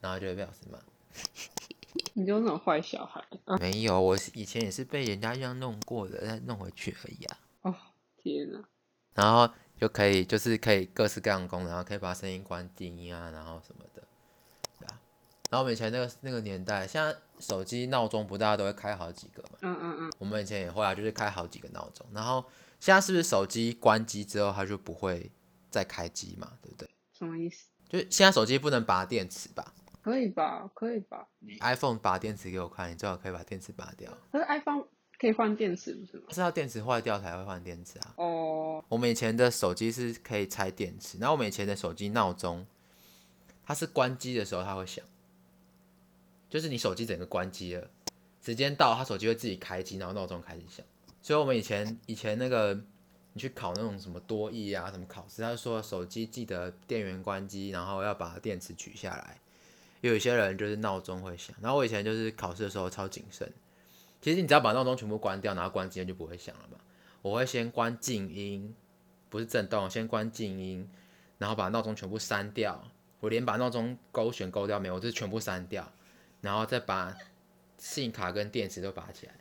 [0.00, 0.78] 然后就会被老师骂。
[2.14, 3.56] 你就是那种坏小孩啊！
[3.58, 7.38] 没有，我是以前也是被人家这样弄过的，再弄回去而已啊。
[7.62, 7.74] 哦，
[8.16, 8.62] 天哪！
[9.14, 14.02] 然后就可以就是可以各式各样的功能，然后可以把声音关静音啊，然后什么的，
[14.78, 15.00] 对啊。
[15.50, 19.58] 然后我们以前那个那个年代，现在手机闹钟不大家都会开好几个嘛？
[19.62, 22.06] 嗯嗯嗯，我们以前也会啊，就是开好几个闹钟。
[22.12, 22.44] 然后
[22.78, 25.30] 现在是不是手机关机之后它就不会
[25.70, 26.52] 再开机嘛？
[26.62, 26.88] 对不对？
[27.12, 27.64] 什么意思？
[27.88, 30.70] 就是现在手机不能拔电池吧可以吧？
[30.74, 31.26] 可以吧
[31.60, 34.10] ？？iPhone 拔电池给我看，你最好可以把电池拔掉。
[34.32, 34.84] 可是 iPhone
[35.18, 36.24] 可以换电池不是吗？
[36.30, 38.14] 是要电池坏掉才会换电池啊。
[38.16, 42.66] 哦，我们以前的手机是可以拆电池，然后我们以前的手机闹钟，
[43.66, 45.04] 它是关机的时候它会响，
[46.50, 47.88] 就是你手机整个关机了，
[48.44, 50.84] 时间到，它手机会自己开机，然后闹钟开始响。
[51.22, 52.78] 所以我们以前以前那个
[53.32, 59.38] 你去考那种什么多益啊什么考试，他就说手机记得电源关机，然后要把电池取下来。
[60.00, 63.50] 有一些人就是闹钟会响，然后我以前就是考试的时候超谨慎。
[64.20, 66.78] 其实你只要把闹钟全部关掉，然后关机就不会响了嘛。
[67.22, 68.74] 我会先关静音，
[69.28, 70.88] 不是震动，先关静音，
[71.38, 72.82] 然后把闹钟全部删掉。
[73.20, 75.90] 我连把闹钟勾选勾掉没有，我就是全部删掉，
[76.40, 77.16] 然后再把
[77.78, 79.34] 信卡跟电池都拔起来，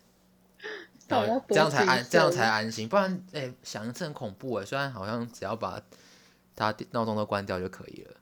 [1.08, 2.88] 然后这样才安，这样才安心。
[2.88, 4.66] 不然，哎、想一次很恐怖哎。
[4.66, 5.82] 虽然好像只要把
[6.56, 8.16] 它闹钟都关掉就可以了，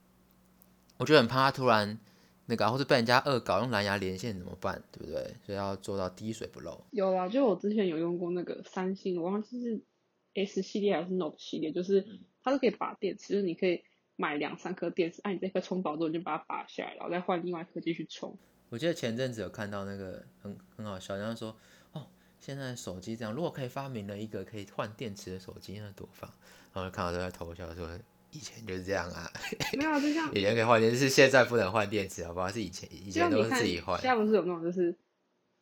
[0.98, 1.98] 我就很怕它突然
[2.46, 5.36] 那个啊、或是被人家恶搞用蓝牙连线怎么办，对不对？
[5.46, 6.82] 所以要做到滴水不漏。
[6.92, 9.82] 有啦，就我之前有用过那个三星，我忘记是
[10.34, 12.06] S 系列还是 Note 系列，就是
[12.42, 13.84] 它是可以拔电池，就是你可以
[14.16, 18.38] 买两三颗电池，按你这颗充饱之后，你就把它拔下来，然后再换另外一颗继续充。
[18.69, 21.55] 我记得前阵子有看到那个很很好笑，人家说
[21.93, 22.07] 哦，
[22.39, 26.32] 现在手机这样，如果可以发明了一个可以换电池的手机，那多棒！
[26.74, 27.97] 然后就看到都在偷笑说，
[28.32, 29.32] 以前就是这样啊，
[29.78, 32.49] 没有啊，就像 以前可以换电池，是现在不能换电池，好不好？
[32.49, 34.09] 是以前以前都是自己换现。
[34.09, 34.95] 在不是有那种就是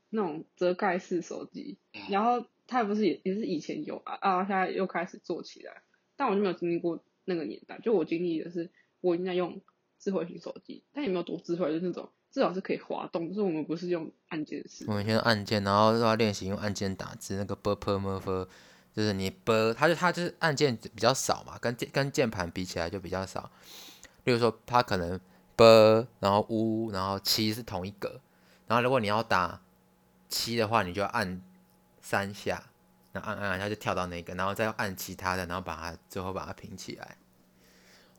[0.10, 1.78] 那种遮盖式手机，
[2.10, 5.84] 然后它不是也也是以前有啊啊，现在又开始做起来，
[6.16, 9.62] 但我就没有经历过那个年代，就我经历的是我已经在用
[10.06, 14.94] 智慧型手机，但也没有多智慧，就是那种至少是可以滑动，就是我们不是用按键式我。
[14.94, 18.48] 们先按键，然后都要练习用按键打字，那个 b p m f，
[18.94, 23.50] 就是你 b，它就它就是按键比较少嘛，跟键跟键盘比起来就比较少。
[24.26, 25.20] 例如说，它可能
[25.56, 25.66] b，
[26.20, 28.22] 然后 u，然后七是同一个，
[28.68, 29.60] 然后如果你要打
[30.30, 31.42] 七的话，你就要按
[32.00, 32.62] 三下，
[33.12, 37.18] 然后按按按，它就跳到那个，然后再按其他的，然后把它最后把它拼起来。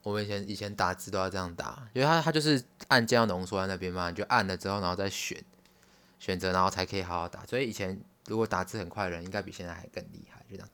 [0.06, 5.36] 我们以前以前打字都要这样打，因为它它就是按键要浓缩在那边嘛，你就按了之后，然后再选
[6.20, 7.44] 选择，然后才可以好好打。
[7.44, 10.68] 所以以前如果打字很快的人，应该比现在还更厉害，就这样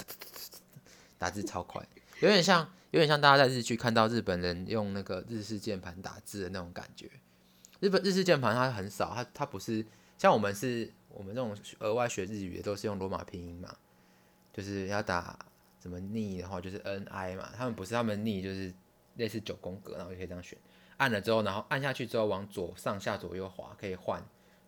[1.16, 1.82] 打字超快，
[2.20, 7.08] 有点像有点像大家在日剧看到日本人用那个日式键盘打字的那种感觉。
[7.80, 9.82] 日本日式键盘它很少，它它不是
[10.18, 13.74] 像我们是我们这种额外学日语的都是用罗马拼音嘛，
[14.52, 15.38] 就是要打
[15.80, 18.70] 怎么逆的话就是 N I 嘛，他们不是他们逆就是
[19.16, 20.58] 类似九宫格，然后就可以这样选，
[20.96, 24.22] 按了之后，然后按下去之后往左上下左右滑，可以换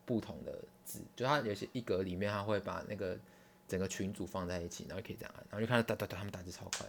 [0.04, 3.18] 不同的字，就它有些一格里面它会把那个
[3.66, 6.86] 整个群组放在一起，然后可以这样按，然后就看到哒哒哒，他们打字超快，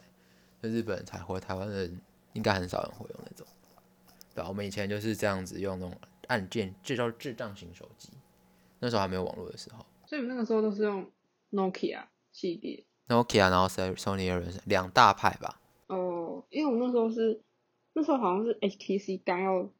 [0.61, 2.01] 就日本人才会，台湾人
[2.33, 3.45] 应该很少人会用那种。
[4.33, 5.97] 对啊，我们以前就是这样子用那种
[6.27, 8.09] 按键，这叫智障型手机，
[8.79, 9.85] 那时候还没有网络的时候。
[10.05, 11.09] 所以我们那个时候都是用
[11.51, 12.83] Nokia 系列。
[13.07, 15.61] Nokia，然后 Sony Ericsson 两大派吧。
[16.35, 17.41] 哦，因为我那时候是
[17.93, 19.71] 那时候好像是 HTC 刚要，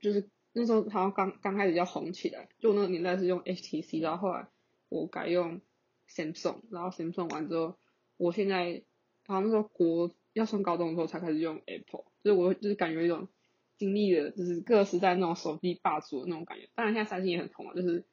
[0.00, 4.48] 就是那时候好像刚刚开始要红起来，就我那个年代是用 HTC，然后后来
[4.88, 5.60] 我改用
[6.08, 7.76] Samsung，然后 Samsung 完之后，
[8.16, 8.82] 我现在
[9.26, 13.28] 好像那时候国要上高中的时候才开始用 Apple，就是我就是感觉一种
[13.76, 16.68] 经历了就是各个时代那种手机霸主的那种感觉。
[16.74, 18.04] 当然现在三星也很红啊，就是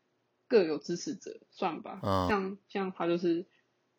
[0.47, 1.99] 各有支持者，算吧。
[2.03, 3.45] 嗯像像他就是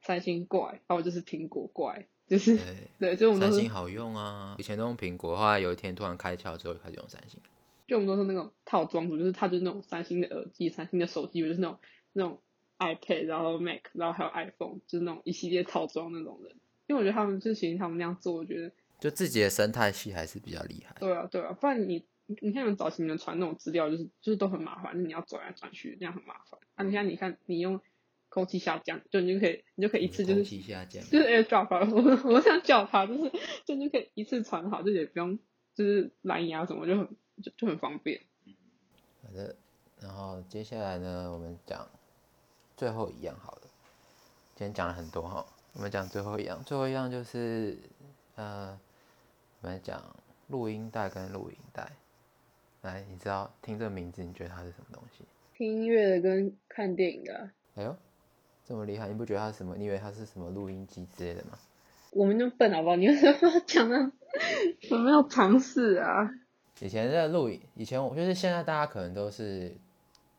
[0.01, 2.65] 三星怪，然后就是苹果怪，就是对，
[2.99, 7.41] 对，就我们都是三星好用啊，以前都用苹果，后来有一天突然开窍之后就开始用三星。
[7.87, 11.79] 就我们都是那种套装组，就是它就是那种三星的耳机、三星的手机，就是那种
[12.13, 12.41] 那种
[12.79, 16.53] iPad，然后 Mac，然后还有 iPhone，就是那种一系列套装那种人。
[16.89, 20.97] 因为我觉得他们就其实他们那样做，我觉得就自己的生态系还是比较厉害。
[20.99, 26.59] 对啊对啊，不然你你看你们早期你们传那种资料，就是就是都很麻烦，就是你要转来转去，那样很麻烦。
[26.75, 27.81] 啊，你看你看你用
[28.37, 32.03] 空气下降，就你就可以你就可以一次就是空气下降，就是 AirDrop，啊我
[32.35, 33.33] 我想叫它，就是
[33.65, 35.39] 就你就可以一次传好，就也不用
[35.75, 37.09] 就是蓝牙什么，就很
[37.43, 38.21] 就就很方便。
[39.23, 39.57] 好的，
[40.03, 41.89] 然后接下来呢，我们讲
[42.77, 43.63] 最后一样好了。
[44.55, 47.79] 今天讲了很多哈，我们讲最后一样，最后一样就是
[48.35, 48.79] 呃，
[49.63, 50.15] 我们讲
[50.49, 51.91] 录音带跟录影带。
[52.83, 55.25] 来，你知道听这个名字，你觉得它是什么东西？
[55.57, 57.97] 听音乐的跟看电影的啊、哎呦，
[58.67, 59.07] 这么厉害！
[59.07, 59.77] 你不觉得它是什么？
[59.77, 61.57] 你以为它是什么录音机之类的吗？
[62.11, 62.97] 我们就笨好不好？
[62.97, 64.11] 你为什么要讲的？
[64.91, 66.29] 我没有尝试啊。
[66.81, 69.77] 以前在录影，以前我就是现在大家可能都是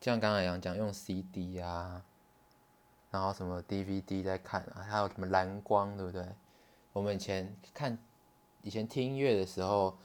[0.02, 2.04] 像刚才一样讲用 CD 啊，
[3.10, 6.26] 然后什么 DVD 在看啊，还有什么蓝光，对不对？
[6.94, 7.98] 我们以前看，
[8.62, 9.98] 以前听音乐的时候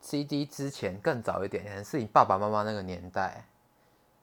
[0.00, 3.46] ，CD 之前更早一点，可能是你爸爸妈妈那个年代，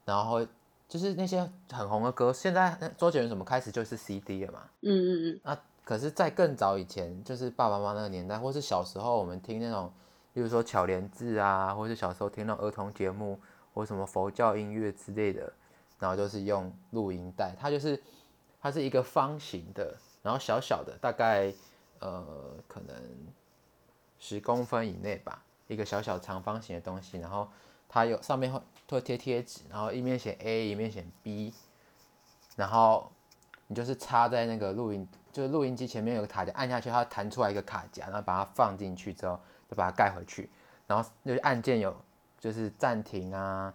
[0.04, 0.46] 然后
[0.92, 9.90] 就是那些很红的歌，现在那周杰伦什么开始就是 CD 了嘛，嗯嗯嗯，那可是，在更早以前，就是爸爸妈妈那个年代，或是小时候，我们听那种，
[10.34, 13.40] 例如说巧莲智啊，或是小时候听那种儿童节目，
[13.72, 15.50] 或什么佛教音乐之类的，
[15.98, 17.98] 然后就是用录音带，它就是
[18.60, 21.50] 它是一个方形的，然后小小的，大概
[22.00, 22.22] 呃
[22.68, 22.94] 可能
[24.18, 27.48] 十公分以内吧，一个小小长方形的东西，然后
[27.92, 31.52] 它有上面会会贴贴纸，然后一面写 A，一面写 B，
[32.56, 33.12] 然后
[33.66, 39.38] 你就是插在那个录音，就是录音机前面有个卡夹，按下去它弹出来一个卡夹，然后把它放进去之后，
[39.68, 40.48] 就把它盖回去，
[40.86, 41.94] 然后就是按键有
[42.40, 43.74] 就是暂停啊，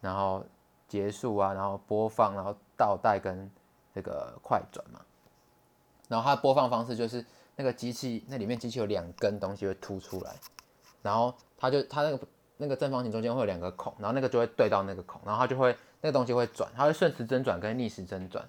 [0.00, 0.44] 然后
[0.86, 3.50] 结束啊，然后播放，然后倒带跟
[3.92, 5.00] 这个快转嘛，
[6.06, 7.24] 然后它的播放方式就是
[7.56, 10.36] 那个机器那里面机器有两根东西会凸出来，
[11.02, 18.44] 然后它就它那个那个正方形中间会有两个孔，然后那个就会对到那个孔，然后它就会那个东西会转，它会顺时针转跟逆时针转。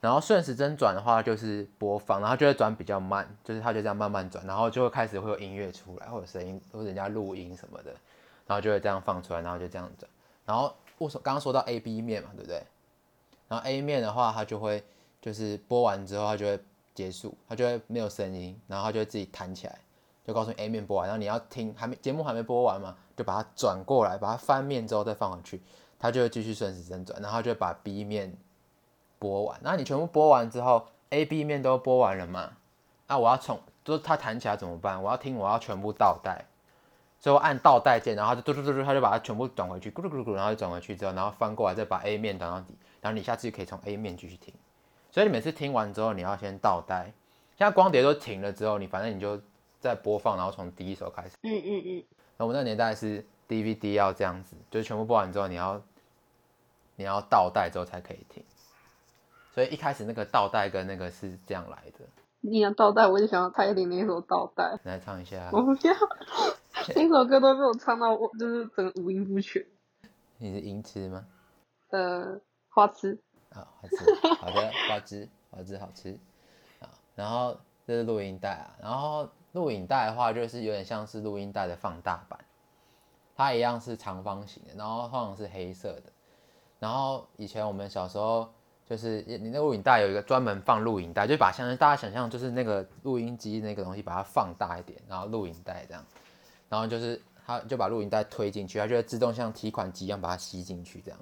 [0.00, 7.92] 然后顺时针转的话就是播放，然后就会转比较慢，就是它就这样慢慢转，然后就会开始会有音乐出来，或者声音，或者人家录音什么的，
[8.48, 10.10] 然后就会这样放出来，然后就这样转。
[10.44, 12.60] 然后我刚刚说到 A B 面嘛，对不对？
[13.46, 14.82] 然后 A 面的话，它就会
[15.20, 16.58] 就是播完之后，它就会
[16.96, 19.78] 结束，它就会没有声音，然后它就会自己弹起来，
[20.24, 25.60] 就告诉你 A 面播完，然后你要听还没节目还没播完嘛，就把它转过来，把它翻面之后再放回去，
[25.98, 28.36] 它就会继续顺时针转，然后就把 B 面
[29.18, 32.52] 播完，然后你全部播完之后，A、B 面都播完了嘛？
[33.06, 35.02] 啊，我要从，就是它弹起来怎么办？
[35.02, 36.44] 我要听，我要全部倒带，
[37.18, 44.54] 最后按倒带键，然后就嘟嘟嘟嘟，它就把它全部转回去，咕噜咕噜咕噜，然后就转回去之后，然后翻过来再把 A 面转到底，然后你下次就可以从 A 面继续听。
[45.10, 47.12] 所以你每次听完之后，你要先倒带。
[47.58, 49.38] 现在光碟都停了之后，你反正你就
[49.82, 51.36] 再播放，然后从第一首开始。
[51.42, 52.04] 嗯嗯嗯。
[52.38, 55.82] 那我们那个年代是 DVD 要这样子，就是全部播完之后，你要
[56.96, 58.42] 你要倒带之后才可以听。
[59.52, 62.06] 所以一开始那个倒带跟那个是这样来的。
[62.40, 64.78] 你要倒带，我就想要蔡依林那首倒带。
[64.84, 65.50] 来唱一下。
[65.52, 65.94] 我不要，
[66.96, 69.64] 那首歌都被我唱到，我就是整个五音不全。
[70.38, 71.26] 你是音痴吗？
[71.90, 73.20] 呃，花痴。
[73.50, 74.34] 啊，花痴。
[74.40, 76.18] 好的，花痴，花痴好吃。
[76.80, 77.56] 啊，然后
[77.86, 82.38] 这是录音带啊，然后录影带的话，就是有点像是录音带的放大版，
[83.36, 86.04] 它一样是长方形的，然后通常是黑色的。
[86.78, 88.48] 然后以前我们小时候。
[88.84, 96.04] 就是你那录影带有一个专门放录影带，就把像大家想象就是那个录音机那个东西，把它放大一点，然后录影带这样，
[96.68, 101.18] 然后就是它就把录影带推进去，它就会自动像提款机一样把它吸进去这样，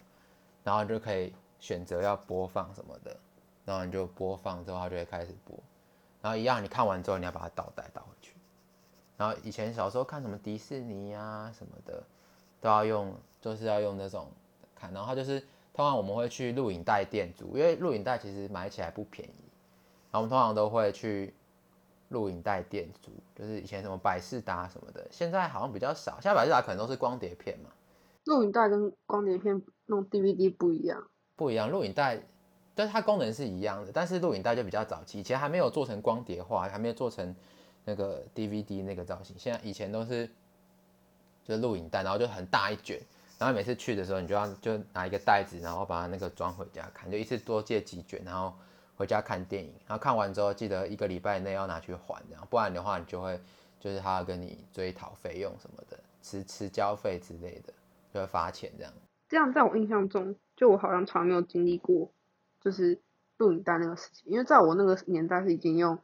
[0.64, 3.16] 然后就可以选择要播放什么的，
[3.64, 5.56] 然后你就播放之后它就会开始播，
[6.20, 8.34] 然后一样你看完之后你要把它倒带倒回去，
[9.16, 12.02] 然后以前小时候看什么迪士尼啊什么的，
[12.60, 14.28] 都要用就是要用那种
[14.74, 15.42] 看，然后就是。
[15.72, 19.44] 通常我们会去录影带店租，因为录影带其实买起来不便宜。
[20.10, 21.32] 然后我们通常都会去
[22.08, 26.20] 录影带店租，就是以前什么百事达什么的，现在好像比较少。
[26.20, 27.70] 现在百事达可能都是光碟片嘛。
[28.24, 31.06] 录影带跟光碟片弄 DVD 不一样。
[31.36, 32.20] 不一样，录影带，
[32.74, 37.34] 但是它功能是一样的，但是录影带就比较早期，以前还没有做成光碟化，还没有做成
[37.84, 39.36] 那个 DVD 那个造型。
[39.38, 40.26] 现在以前都是
[41.44, 43.00] 就是录影带，然后就很大一卷。
[43.38, 48.52] 然后每次去的时候，你就要就拿一个袋子，然后把它那个装回家看，就一次多借几卷，然后
[48.96, 49.72] 回家看电影。
[49.86, 53.40] 然后看完之后，记得一个礼拜内要拿去还，这样不然的话，你就会
[53.80, 57.72] 就是他要跟你追讨费用什么的，迟迟交费之类的，
[58.12, 58.92] 就会罚钱这样。
[59.26, 62.12] 这样在我印象中，就我好像从来没有经历过，
[62.60, 63.00] 就是
[63.38, 65.98] 录影带那个事情，因为在我那个年代是已经用。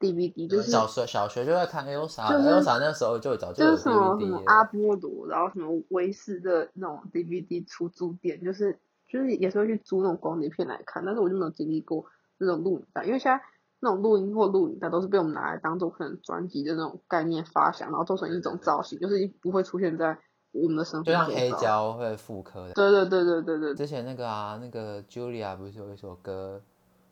[0.00, 3.72] DVD 就是小学小学就在看 Elsa，Elsa 那时候就早就有 DVD。
[3.72, 12.06] 就是什么什么阿波罗，然后什么威视的那种 DVD 出租店，就是就是也是会去租那种光碟片来看，但是我就没有经历过
[12.38, 13.44] 那种录影带，因为现在
[13.78, 20.18] 那种录音或录影带都是被我们拿来当做可能专辑的那种概念发想，然后做成一种造型，就是不会出现在
[20.52, 22.74] 我们的生活就像黑胶会复刻的。
[22.74, 23.74] 对对对对对对。
[23.74, 26.60] 之前那个啊，那个 Julia 不是有一首歌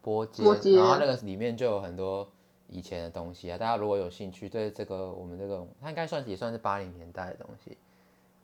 [0.00, 2.28] 波姐，然后那个里面就有很多。
[2.70, 7.78] 以前的东西啊，大家如果有兴趣，对这个我们这个，它应该算是也算是八零年代的东西，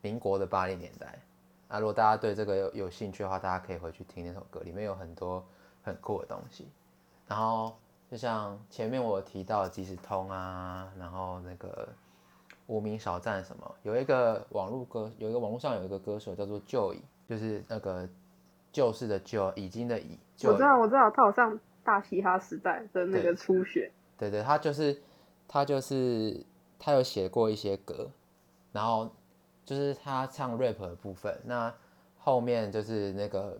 [0.00, 1.20] 民国的八零年代。
[1.68, 5.44] 啊，如果大家对这个有有兴趣的话，大家可以回去听那首歌，里面有很多
[5.82, 6.66] 很酷的东西。
[7.28, 7.76] 然后
[8.10, 11.86] 就像前面我提到即时通啊，然后那个
[12.66, 18.08] 无名小站什么，有一个网络歌，有一个网络上有一个歌手叫做旧已，就是那个
[18.72, 20.18] 旧式的旧，已经的已。
[20.42, 23.90] 我知道，我知道，他好像大嘻哈时代的那个初选。
[24.16, 24.98] 对对，他就是
[25.46, 26.42] 他就是
[26.78, 28.10] 他有写过一些歌，
[28.72, 29.10] 然后
[29.64, 31.72] 就是他唱 rap 的部分，那
[32.18, 33.58] 后面就是那个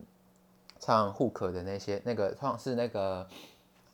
[0.79, 3.27] 唱 hook 的那些那个唱是那个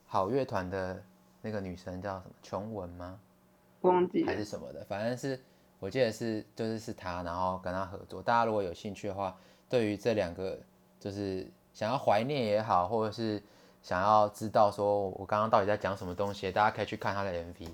[0.06, 1.02] 好乐团的
[1.42, 3.18] 那个女生叫什么琼文吗？
[3.82, 5.40] 忘记还是什么的，反正是
[5.78, 8.22] 我记得是就是是他，然后跟他合作。
[8.22, 9.36] 大家如果有兴趣的话，
[9.68, 10.58] 对于这两个
[10.98, 13.42] 就是想要怀念也好，或者是。
[13.82, 17.66] 想要知道说我刚刚到底在讲什么东西，大家可以去看他的 MV，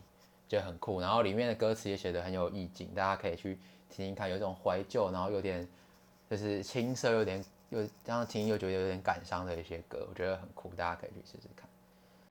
[0.46, 1.00] 就很酷。
[1.00, 3.59] 然后里面的歌词也写的很有意境，大家可以去
[3.90, 5.66] 听听看，有一种怀旧，然后有点
[6.30, 11.68] 就是青涩，有点又这样听又觉得有点感伤的一些歌，我觉得很酷，大家可以去试试看。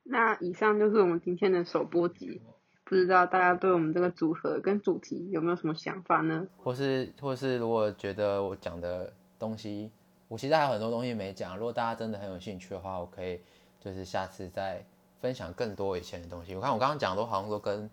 [0.04, 2.40] 那以上就是我们今天的首播集，
[2.86, 6.48] 不知道大家对我们这个组合跟主题有没有什么想法呢？
[6.56, 9.92] 或是或是如果觉得我讲的东西，
[10.28, 13.38] 我其实还有很多东西没讲，如果大家真的很有兴趣的话，我可以。
[13.78, 14.84] 就是下次再
[15.20, 16.56] 分享更多以前的东西。
[16.56, 17.88] 我看我刚刚讲的都好像都跟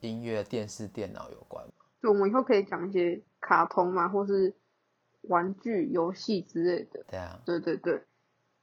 [0.00, 1.62] 音乐、电视、电脑有关。
[2.00, 4.54] 就我们以后可以讲一些卡通嘛，或是
[5.22, 7.04] 玩具、游戏之类的。
[7.08, 7.38] 对啊。
[7.44, 8.00] 对对对。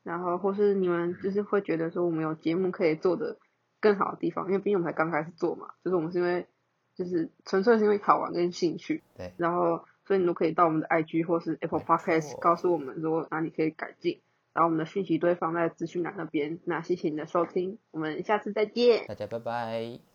[0.01, 3.37] 然后或是你们就是会觉得说我们有节目可以做的
[3.81, 6.47] 更好的地方，因为毕竟我们才刚开始做嘛，就是我们是因为
[6.95, 9.03] 就是纯粹是因为好玩跟兴趣。
[9.17, 9.33] 对。
[9.35, 14.21] 然后所以你都可以到我们的 IG 或是 Apple Podcast 告诉我们，如果哪里可以改进。
[14.53, 16.59] 然后我们的讯息都会放在资讯栏那边。
[16.65, 20.10] 那谢谢你的收听，我们下次再见，大家拜拜。